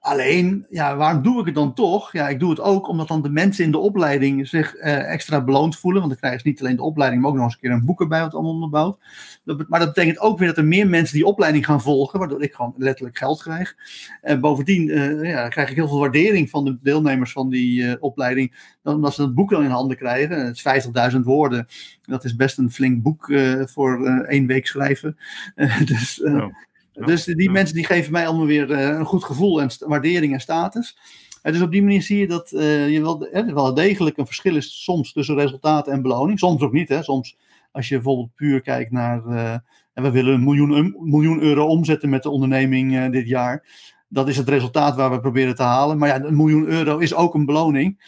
[0.04, 2.12] Alleen, ja, waarom doe ik het dan toch?
[2.12, 5.44] Ja, ik doe het ook omdat dan de mensen in de opleiding zich eh, extra
[5.44, 6.00] beloond voelen.
[6.00, 7.84] Want dan krijgen ze niet alleen de opleiding, maar ook nog eens een keer een
[7.84, 8.98] boek erbij wat allemaal onderbouwt.
[9.44, 12.42] Dat, maar dat betekent ook weer dat er meer mensen die opleiding gaan volgen, waardoor
[12.42, 13.74] ik gewoon letterlijk geld krijg.
[14.22, 17.94] En bovendien uh, ja, krijg ik heel veel waardering van de deelnemers van die uh,
[18.00, 18.76] opleiding.
[18.82, 20.46] Omdat ze dat boek dan in handen krijgen.
[20.46, 21.66] Het is 50.000 woorden.
[22.02, 23.32] Dat is best een flink boek
[23.64, 25.16] voor één week schrijven.
[25.84, 26.22] dus.
[26.22, 26.46] Oh.
[26.94, 30.40] Dus die mensen die geven mij allemaal weer uh, een goed gevoel en waardering en
[30.40, 30.98] status.
[31.42, 34.26] En dus op die manier zie je dat uh, je wel, eh, wel degelijk een
[34.26, 36.38] verschil is soms tussen resultaat en beloning.
[36.38, 36.88] Soms ook niet.
[36.88, 37.02] Hè.
[37.02, 37.36] Soms
[37.72, 39.22] als je bijvoorbeeld puur kijkt naar.
[39.26, 39.52] Uh,
[39.92, 43.66] en we willen een miljoen, een miljoen euro omzetten met de onderneming dit jaar.
[44.08, 45.98] Dat is het resultaat waar we proberen te halen.
[45.98, 47.98] Maar ja, een miljoen euro is ook een beloning.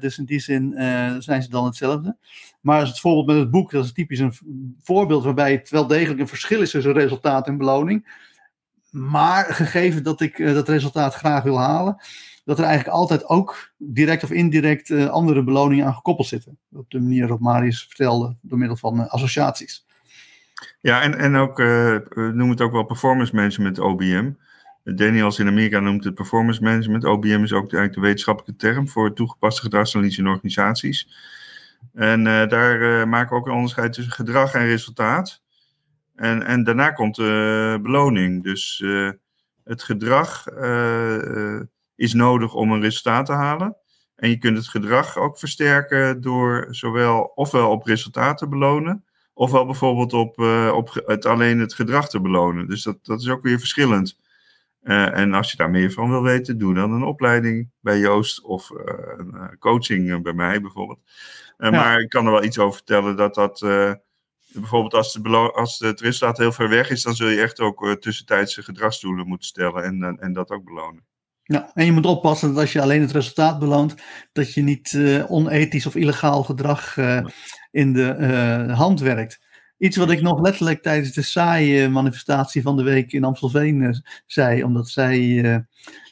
[0.00, 0.72] Dus in die zin
[1.18, 2.16] zijn ze dan hetzelfde.
[2.60, 4.34] Maar als het voorbeeld met het boek, dat is typisch een
[4.82, 8.20] voorbeeld waarbij het wel degelijk een verschil is tussen resultaat en beloning.
[8.90, 11.96] Maar gegeven dat ik uh, dat resultaat graag wil halen,
[12.44, 16.58] dat er eigenlijk altijd ook direct of indirect uh, andere beloningen aan gekoppeld zitten.
[16.72, 19.86] Op de manier waarop Marius vertelde, door middel van uh, associaties.
[20.80, 24.30] Ja, en, en ook, we noemen het ook wel performance management OBM.
[24.84, 27.04] Daniels in Amerika noemt het performance management.
[27.04, 31.08] OBM is ook eigenlijk de wetenschappelijke term voor toegepaste gedragsanalyse in organisaties.
[31.92, 35.42] En uh, daar uh, maken we ook een onderscheid tussen gedrag en resultaat.
[36.14, 38.42] En, en daarna komt de beloning.
[38.42, 39.10] Dus uh,
[39.64, 40.46] het gedrag
[41.94, 43.76] is nodig om een resultaat te halen.
[44.16, 49.04] En je kunt het gedrag ook versterken door zowel ofwel op resultaten belonen,
[49.34, 50.38] ofwel bijvoorbeeld op,
[50.72, 52.68] op het, alleen het gedrag te belonen.
[52.68, 54.18] Dus dat, dat is ook weer verschillend.
[54.82, 58.42] Uh, en als je daar meer van wil weten, doe dan een opleiding bij Joost
[58.42, 58.78] of uh,
[59.16, 61.00] een coaching bij mij bijvoorbeeld.
[61.58, 61.76] Uh, ja.
[61.76, 63.60] Maar ik kan er wel iets over vertellen dat dat.
[64.52, 67.96] bijvoorbeeld als, de als het resultaat heel ver weg is, dan zul je echt ook
[68.00, 71.04] tussentijdse gedragsdoelen moeten stellen en, en dat ook belonen.
[71.42, 73.94] Ja, en je moet oppassen dat als je alleen het resultaat beloont,
[74.32, 76.96] dat je niet onethisch of illegaal gedrag
[77.70, 79.40] in de hand werkt.
[79.82, 84.64] Iets wat ik nog letterlijk tijdens de saaie manifestatie van de week in Amstelveen zei,
[84.64, 85.54] omdat zij, uh,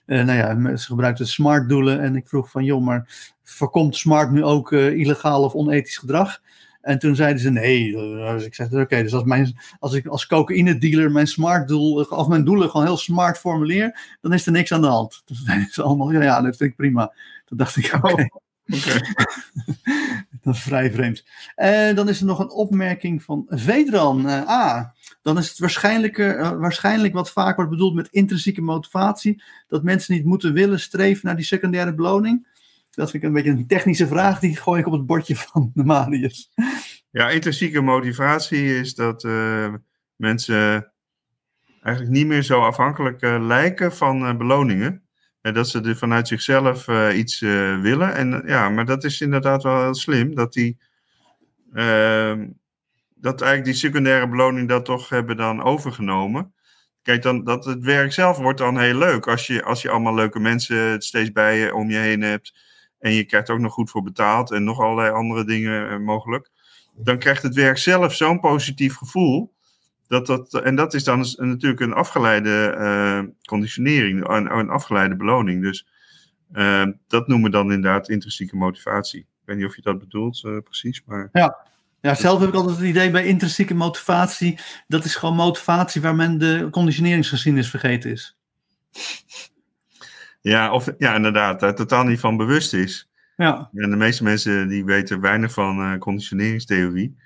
[0.06, 4.30] uh, nou ja, ze gebruikten smart doelen en ik vroeg van, joh, maar voorkomt smart
[4.30, 6.40] nu ook uh, illegaal of onethisch gedrag?
[6.80, 7.96] En toen zeiden ze nee.
[8.44, 12.04] ik zeg oké, okay, dus als, mijn, als ik als cocaïne dealer mijn smart doel,
[12.04, 15.22] of mijn doelen gewoon heel smart formuleer, dan is er niks aan de hand.
[15.26, 17.12] Toen zeiden ze allemaal, ja, ja dat vind ik prima.
[17.44, 18.10] Toen dacht ik, oké.
[18.12, 18.30] Okay.
[18.32, 18.40] Oh.
[18.78, 19.00] Okay.
[20.42, 21.24] Dat is vrij vreemd.
[21.54, 24.26] En dan is er nog een opmerking van Vedran.
[24.26, 24.82] Uh,
[25.22, 29.42] dan is het waarschijnlijk, uh, waarschijnlijk wat vaak wordt bedoeld met intrinsieke motivatie.
[29.68, 32.48] Dat mensen niet moeten willen streven naar die secundaire beloning.
[32.90, 34.38] Dat vind ik een beetje een technische vraag.
[34.38, 36.52] Die gooi ik op het bordje van de Marius.
[37.10, 39.28] Ja, intrinsieke motivatie is dat
[40.16, 40.92] mensen
[41.82, 45.02] eigenlijk niet meer zo afhankelijk lijken van beloningen
[45.42, 48.14] dat ze er vanuit zichzelf uh, iets uh, willen.
[48.14, 50.34] En ja, maar dat is inderdaad wel heel slim.
[50.34, 50.78] Dat die.
[51.72, 52.34] Uh,
[53.14, 56.54] dat eigenlijk die secundaire beloning dat toch hebben dan overgenomen.
[57.02, 59.26] Kijk, dan, dat het werk zelf wordt dan heel leuk.
[59.26, 62.54] Als je, als je allemaal leuke mensen steeds bij je om je heen hebt.
[62.98, 64.50] En je krijgt ook nog goed voor betaald.
[64.50, 66.50] En nog allerlei andere dingen eh, mogelijk.
[66.94, 69.54] Dan krijgt het werk zelf zo'n positief gevoel
[70.10, 75.62] dat dat, en dat is dan natuurlijk een afgeleide uh, conditionering, een, een, afgeleide beloning.
[75.62, 75.86] Dus
[76.52, 79.20] uh, dat noemen we dan inderdaad intrinsieke motivatie.
[79.20, 81.28] Ik weet niet of je dat bedoelt uh, precies, maar...
[81.32, 81.56] Ja.
[82.00, 86.14] ja, zelf heb ik altijd het idee bij intrinsieke motivatie, dat is gewoon motivatie waar
[86.14, 88.38] men de conditioneringsgeschiedenis vergeten is.
[90.40, 93.10] Ja, of, ja inderdaad, daar totaal niet van bewust is.
[93.36, 93.70] Ja.
[93.74, 97.16] En de meeste mensen die weten weinig van conditioneringstheorie.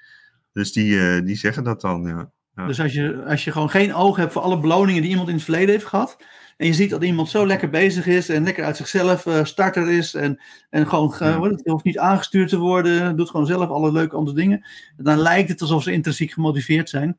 [0.53, 2.33] Dus die, die zeggen dat dan, ja.
[2.55, 5.35] Dus als je, als je gewoon geen oog hebt voor alle beloningen die iemand in
[5.35, 6.17] het verleden heeft gehad.
[6.57, 9.91] En je ziet dat iemand zo lekker bezig is en lekker uit zichzelf uh, starter
[9.91, 10.15] is.
[10.15, 10.41] En,
[10.71, 13.17] en gewoon, uh, het hoeft niet aangestuurd te worden.
[13.17, 14.67] Doet gewoon zelf alle leuke andere dingen.
[14.97, 17.19] Dan lijkt het alsof ze intrinsiek gemotiveerd zijn.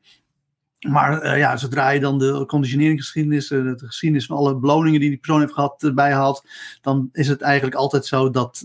[0.88, 5.18] Maar uh, ja, zodra je dan de conditioneringsgeschiedenis, de geschiedenis van alle beloningen die die
[5.18, 6.48] persoon heeft gehad, erbij haalt.
[6.80, 8.62] Dan is het eigenlijk altijd zo dat.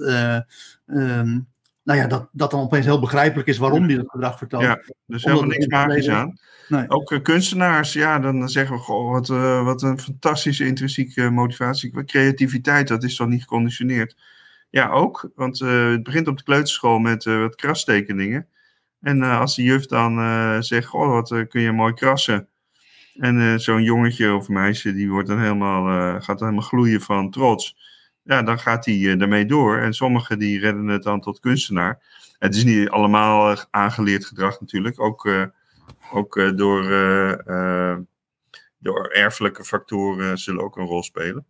[0.85, 1.50] Um,
[1.83, 4.63] nou ja, dat, dat dan opeens heel begrijpelijk is waarom die dat gedrag vertoont.
[4.63, 6.39] Ja, dus helemaal niks magisch aan.
[6.67, 6.89] Nee.
[6.89, 12.03] Ook uh, kunstenaars, ja, dan zeggen we, goh, wat, uh, wat een fantastische intrinsieke motivatie.
[12.05, 14.17] Creativiteit, dat is dan niet geconditioneerd.
[14.69, 18.47] Ja, ook, want uh, het begint op de kleuterschool met wat krastekeningen.
[19.01, 22.47] En als de juf dan zegt, goh, wat kun je mooi krassen.
[23.15, 25.83] En zo'n jongetje of meisje, die wordt dan helemaal,
[26.21, 27.75] gaat dan helemaal gloeien van trots
[28.23, 29.77] ja, dan gaat hij daarmee door.
[29.77, 32.01] En sommigen die redden het dan tot kunstenaar.
[32.39, 34.99] Het is niet allemaal uh, aangeleerd gedrag natuurlijk.
[34.99, 35.45] Ook, uh,
[36.11, 36.83] ook door,
[38.77, 41.45] door erfelijke factoren zullen ook een rol spelen.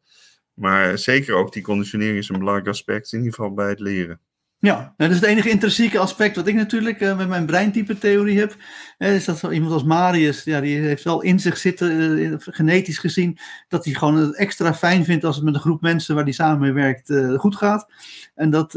[0.53, 4.19] Maar zeker ook die conditionering is een belangrijk aspect, in ieder geval bij het leren.
[4.61, 8.39] Ja, dat is het enige intrinsieke aspect wat ik natuurlijk uh, met mijn breintype theorie
[8.39, 8.55] heb.
[8.97, 12.97] Is dat zo iemand als Marius, ja, die heeft wel in zich zitten, uh, genetisch
[12.97, 13.37] gezien,
[13.67, 16.33] dat hij gewoon het extra fijn vindt als het met een groep mensen waar hij
[16.33, 17.87] samen mee werkt goed gaat.
[18.35, 18.71] En dat,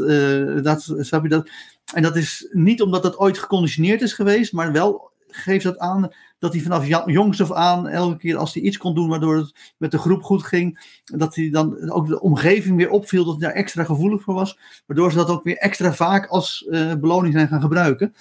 [0.63, 1.49] dat, snap je dat?
[1.93, 6.09] En dat is niet omdat dat ooit geconditioneerd is geweest, maar wel geeft dat aan
[6.39, 9.73] dat hij vanaf jongs af aan, elke keer als hij iets kon doen waardoor het
[9.77, 13.47] met de groep goed ging, dat hij dan ook de omgeving weer opviel, dat hij
[13.47, 14.59] daar extra gevoelig voor was.
[14.85, 18.13] Waardoor ze dat ook weer extra vaak als uh, beloning zijn gaan gebruiken.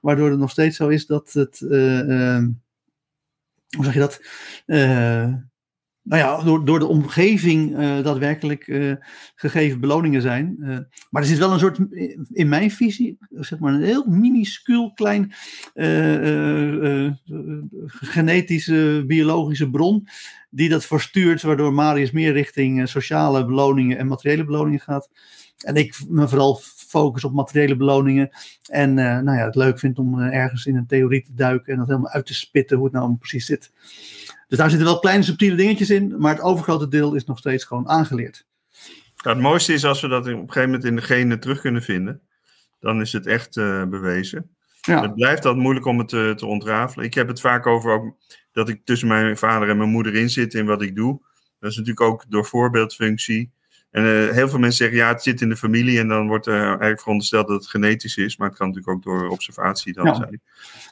[0.00, 1.60] Waardoor het nog steeds zo is dat het.
[1.60, 2.44] Uh, uh,
[3.76, 4.20] hoe zeg je dat?
[6.02, 8.94] Nou ja, door, door de omgeving uh, daadwerkelijk uh,
[9.34, 10.56] gegeven beloningen zijn.
[10.60, 10.78] Uh,
[11.10, 11.78] maar er zit wel een soort,
[12.30, 15.32] in mijn visie, zeg maar een heel minuscuul klein
[17.86, 20.08] genetische, biologische bron,
[20.50, 25.10] die dat verstuurt, waardoor Marius meer richting sociale beloningen en materiële beloningen gaat.
[25.58, 28.30] En ik me vooral focus op materiële beloningen.
[28.70, 31.88] En nou ja, het leuk vind om ergens in een theorie te duiken en dat
[31.88, 33.72] helemaal uit te spitten hoe het nou precies zit.
[34.52, 37.64] Dus daar zitten wel kleine subtiele dingetjes in, maar het overgrote deel is nog steeds
[37.64, 38.46] gewoon aangeleerd.
[39.16, 41.82] het mooiste is als we dat op een gegeven moment in de genen terug kunnen
[41.82, 42.20] vinden.
[42.80, 44.50] Dan is het echt uh, bewezen.
[44.80, 45.02] Ja.
[45.02, 47.04] Het blijft altijd moeilijk om het te, eh, te ontrafelen.
[47.04, 48.16] Ik heb het vaak over ook
[48.52, 51.20] dat ik tussen mijn vader en mijn moeder in zit in wat ik doe.
[51.58, 53.52] Dat is natuurlijk ook door voorbeeldfunctie.
[53.92, 55.98] En uh, heel veel mensen zeggen, ja, het zit in de familie.
[55.98, 58.36] En dan wordt er eigenlijk verondersteld dat het genetisch is.
[58.36, 60.40] Maar het kan natuurlijk ook door observatie dan zijn.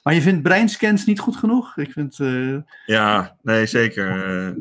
[0.02, 1.76] Maar je vindt breinscans niet goed genoeg?
[1.76, 2.18] Ik vind...
[2.18, 2.56] Uh...
[2.86, 4.08] Ja, nee, zeker.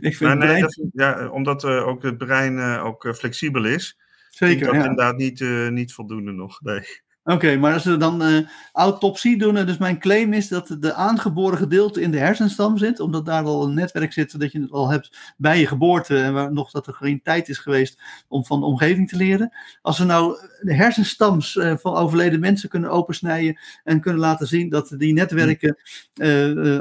[0.00, 3.98] ik vind maar nee, dat, ja, omdat ook het brein ook flexibel is.
[4.30, 4.80] Zeker, dat ja.
[4.80, 5.40] inderdaad niet,
[5.70, 7.06] niet voldoende nog, nee.
[7.28, 8.38] Oké, maar als we dan uh,
[8.72, 13.26] autopsie doen, dus mijn claim is dat de aangeboren gedeelte in de hersenstam zit, omdat
[13.26, 16.52] daar al een netwerk zit dat je het al hebt bij je geboorte en waar
[16.52, 19.52] nog dat er geen tijd is geweest om van de omgeving te leren.
[19.82, 24.68] Als we nou de hersenstams uh, van overleden mensen kunnen opensnijden en kunnen laten zien
[24.68, 25.76] dat die netwerken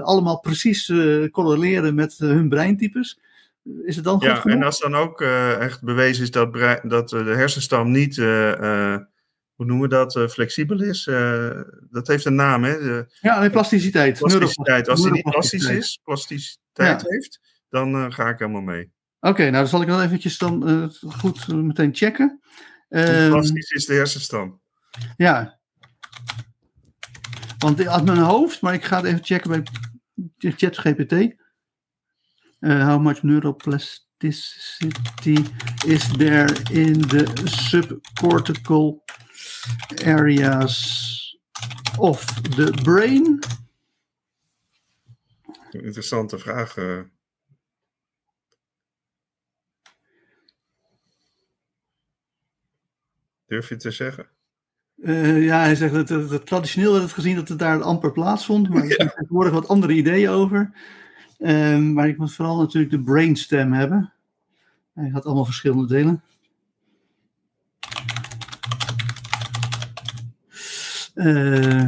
[0.01, 0.93] allemaal precies
[1.31, 3.19] correleren met hun breintypes,
[3.83, 4.57] is het dan goed Ja, genoeg?
[4.57, 5.21] en als dan ook
[5.59, 8.15] echt bewezen is dat, brein, dat de hersenstam niet
[9.57, 11.07] hoe noemen we dat, uh, flexibel is.
[11.07, 12.79] Uh, dat heeft een naam, hè?
[12.79, 14.17] De, ja, de plasticiteit.
[14.17, 14.89] Plasticiteit.
[14.89, 17.09] Als die niet plastisch is, plasticiteit ja.
[17.09, 17.39] heeft,
[17.69, 18.91] dan uh, ga ik helemaal mee.
[19.19, 22.39] Oké, okay, nou dan zal ik dan eventjes dan goed meteen checken.
[22.89, 24.61] Um, plastisch is de hersenstam.
[25.15, 25.59] Ja.
[27.57, 29.63] Want uit mijn hoofd, maar ik ga het even checken bij
[30.37, 31.35] ChatGPT.
[32.59, 35.45] how much neuroplasticity
[35.85, 39.05] is there in the subcortical
[40.05, 41.37] areas
[41.97, 43.39] of the brain?
[45.71, 46.77] Interessante vraag.
[46.77, 47.01] Uh.
[53.45, 54.27] Durf je te zeggen?
[54.95, 58.11] Uh, ja, hij zegt dat, dat, dat traditioneel werd het gezien dat het daar amper
[58.11, 60.71] plaatsvond, maar er zijn tegenwoordig wat andere ideeën over.
[61.39, 64.13] Um, maar ik moet vooral natuurlijk de brainstem hebben.
[64.93, 66.23] Hij had allemaal verschillende delen.
[71.17, 71.85] Uh,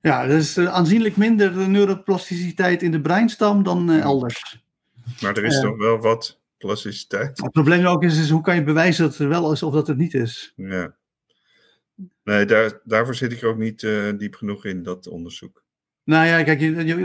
[0.00, 4.64] ja, er is aanzienlijk minder neuroplasticiteit in de breinstam dan uh, elders.
[5.20, 7.38] Maar er is toch wel wat plasticiteit.
[7.38, 9.72] Het probleem ook is, is, hoe kan je bewijzen dat het er wel is of
[9.72, 10.52] dat het niet is?
[10.56, 10.96] Ja.
[12.24, 13.80] Nee, daar, daarvoor zit ik ook niet
[14.18, 15.64] diep genoeg in, dat onderzoek.
[16.04, 16.58] Nou ja, kijk,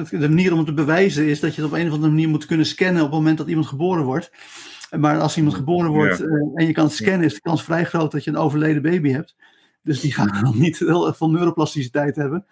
[0.10, 2.30] de manier om het te bewijzen is dat je het op een of andere manier
[2.30, 4.32] moet kunnen scannen op het moment dat iemand geboren wordt.
[4.96, 6.26] Maar als iemand geboren wordt ja.
[6.26, 8.82] uh, en je kan het scannen, is de kans vrij groot dat je een overleden
[8.82, 9.36] baby hebt.
[9.84, 12.46] Dus die gaan dan niet heel veel neuroplasticiteit hebben.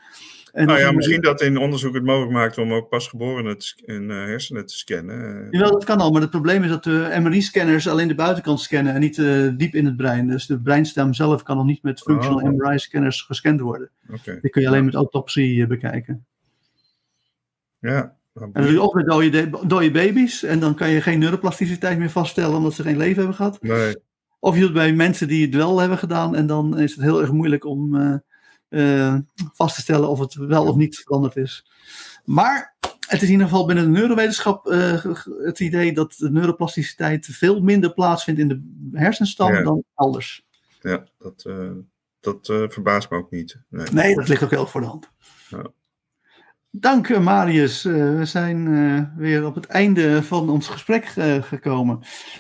[0.55, 4.15] En nou ja, misschien dat in onderzoek het mogelijk maakt om ook pasgeborenen in uh,
[4.15, 5.47] hersenen te scannen.
[5.51, 8.93] Jawel, dat kan al, maar het probleem is dat de MRI-scanners alleen de buitenkant scannen
[8.93, 10.27] en niet uh, diep in het brein.
[10.27, 12.49] Dus de breinstem zelf kan nog niet met functional oh.
[12.49, 13.89] MRI-scanners gescand worden.
[14.09, 14.39] Okay.
[14.41, 16.25] Die kun je alleen met autopsie uh, bekijken.
[17.79, 18.15] Ja.
[18.35, 20.43] En natuurlijk ook met dode, dode baby's.
[20.43, 23.61] En dan kan je geen neuroplasticiteit meer vaststellen omdat ze geen leven hebben gehad.
[23.61, 23.97] Nee.
[24.39, 26.35] Of je doet bij mensen die het wel hebben gedaan.
[26.35, 28.15] En dan is het heel erg moeilijk om uh,
[28.69, 29.15] uh,
[29.53, 31.71] vast te stellen of het wel of niet veranderd is.
[32.25, 32.75] Maar
[33.07, 35.05] het is in ieder geval binnen de neurowetenschap uh,
[35.43, 38.61] het idee dat de neuroplasticiteit veel minder plaatsvindt in de
[38.99, 39.63] hersenstam ja.
[39.63, 40.45] dan elders.
[40.81, 41.41] Ja, dat,
[42.19, 43.59] dat verbaast me ook niet.
[43.69, 43.87] Nee.
[43.91, 44.15] nee.
[44.15, 45.09] dat ligt ook heel voor de hand.
[45.49, 45.71] Ja.
[46.79, 47.85] Dank Marius.
[47.85, 51.99] Uh, we zijn uh, weer op het einde van ons gesprek uh, gekomen.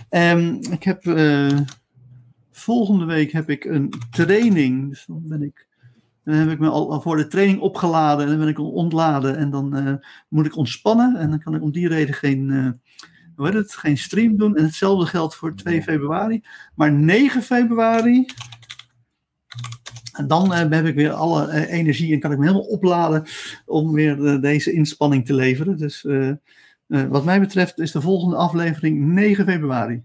[0.09, 1.03] Um, ik heb
[2.51, 4.89] volgende week heb ik een training.
[4.89, 5.67] Dus dan ben ik
[6.23, 9.49] Dan heb ik me al voor de training opgeladen en dan ben ik ontladen en
[9.49, 9.93] dan eh,
[10.29, 11.15] moet ik ontspannen.
[11.15, 12.79] En dan kan ik om die reden geen,
[13.35, 14.55] hoe heet het, geen stream doen.
[14.55, 16.43] En hetzelfde geldt voor 2 februari.
[16.75, 18.25] Maar 9 februari,
[20.13, 23.23] en dan uh, heb ik weer alle energie en kan ik me helemaal opladen
[23.65, 25.77] om weer deze inspanning te leveren.
[25.77, 26.05] Dus
[26.87, 30.03] wat mij betreft is de volgende aflevering 9 februari.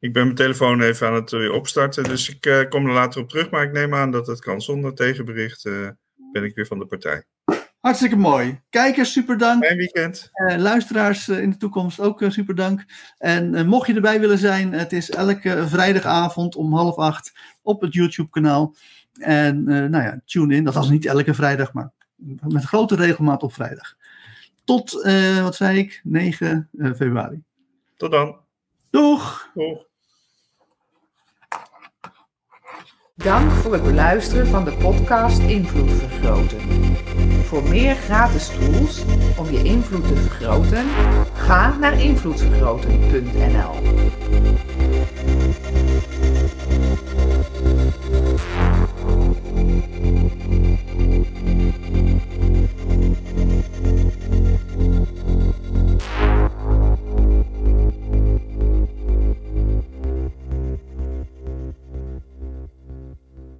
[0.00, 3.22] Ik ben mijn telefoon even aan het uh, opstarten, dus ik uh, kom er later
[3.22, 3.50] op terug.
[3.50, 4.60] Maar ik neem aan dat het kan.
[4.60, 5.88] Zonder tegenbericht uh,
[6.32, 7.24] ben ik weer van de partij.
[7.80, 8.60] Hartstikke mooi.
[8.70, 9.64] Kijkers, super dank.
[9.64, 10.30] Fijn weekend.
[10.56, 12.84] luisteraars in de toekomst ook super dank.
[13.18, 17.32] En mocht je erbij willen zijn, het is elke vrijdagavond om half acht
[17.62, 18.74] op het YouTube-kanaal.
[19.18, 20.64] En nou ja, tune in.
[20.64, 21.90] Dat was niet elke vrijdag, maar
[22.48, 23.96] met grote regelmaat op vrijdag.
[24.64, 24.92] Tot,
[25.42, 27.42] wat zei ik, 9 februari.
[27.96, 28.36] Tot dan.
[28.90, 29.50] Doeg!
[29.54, 29.88] Doeg!
[33.14, 36.60] Dank voor het beluisteren van de podcast Invloed Vergroten.
[37.44, 39.04] Voor meer gratis tools
[39.38, 40.84] om je invloed te vergroten,
[41.34, 43.74] ga naar invloedvergroten.nl.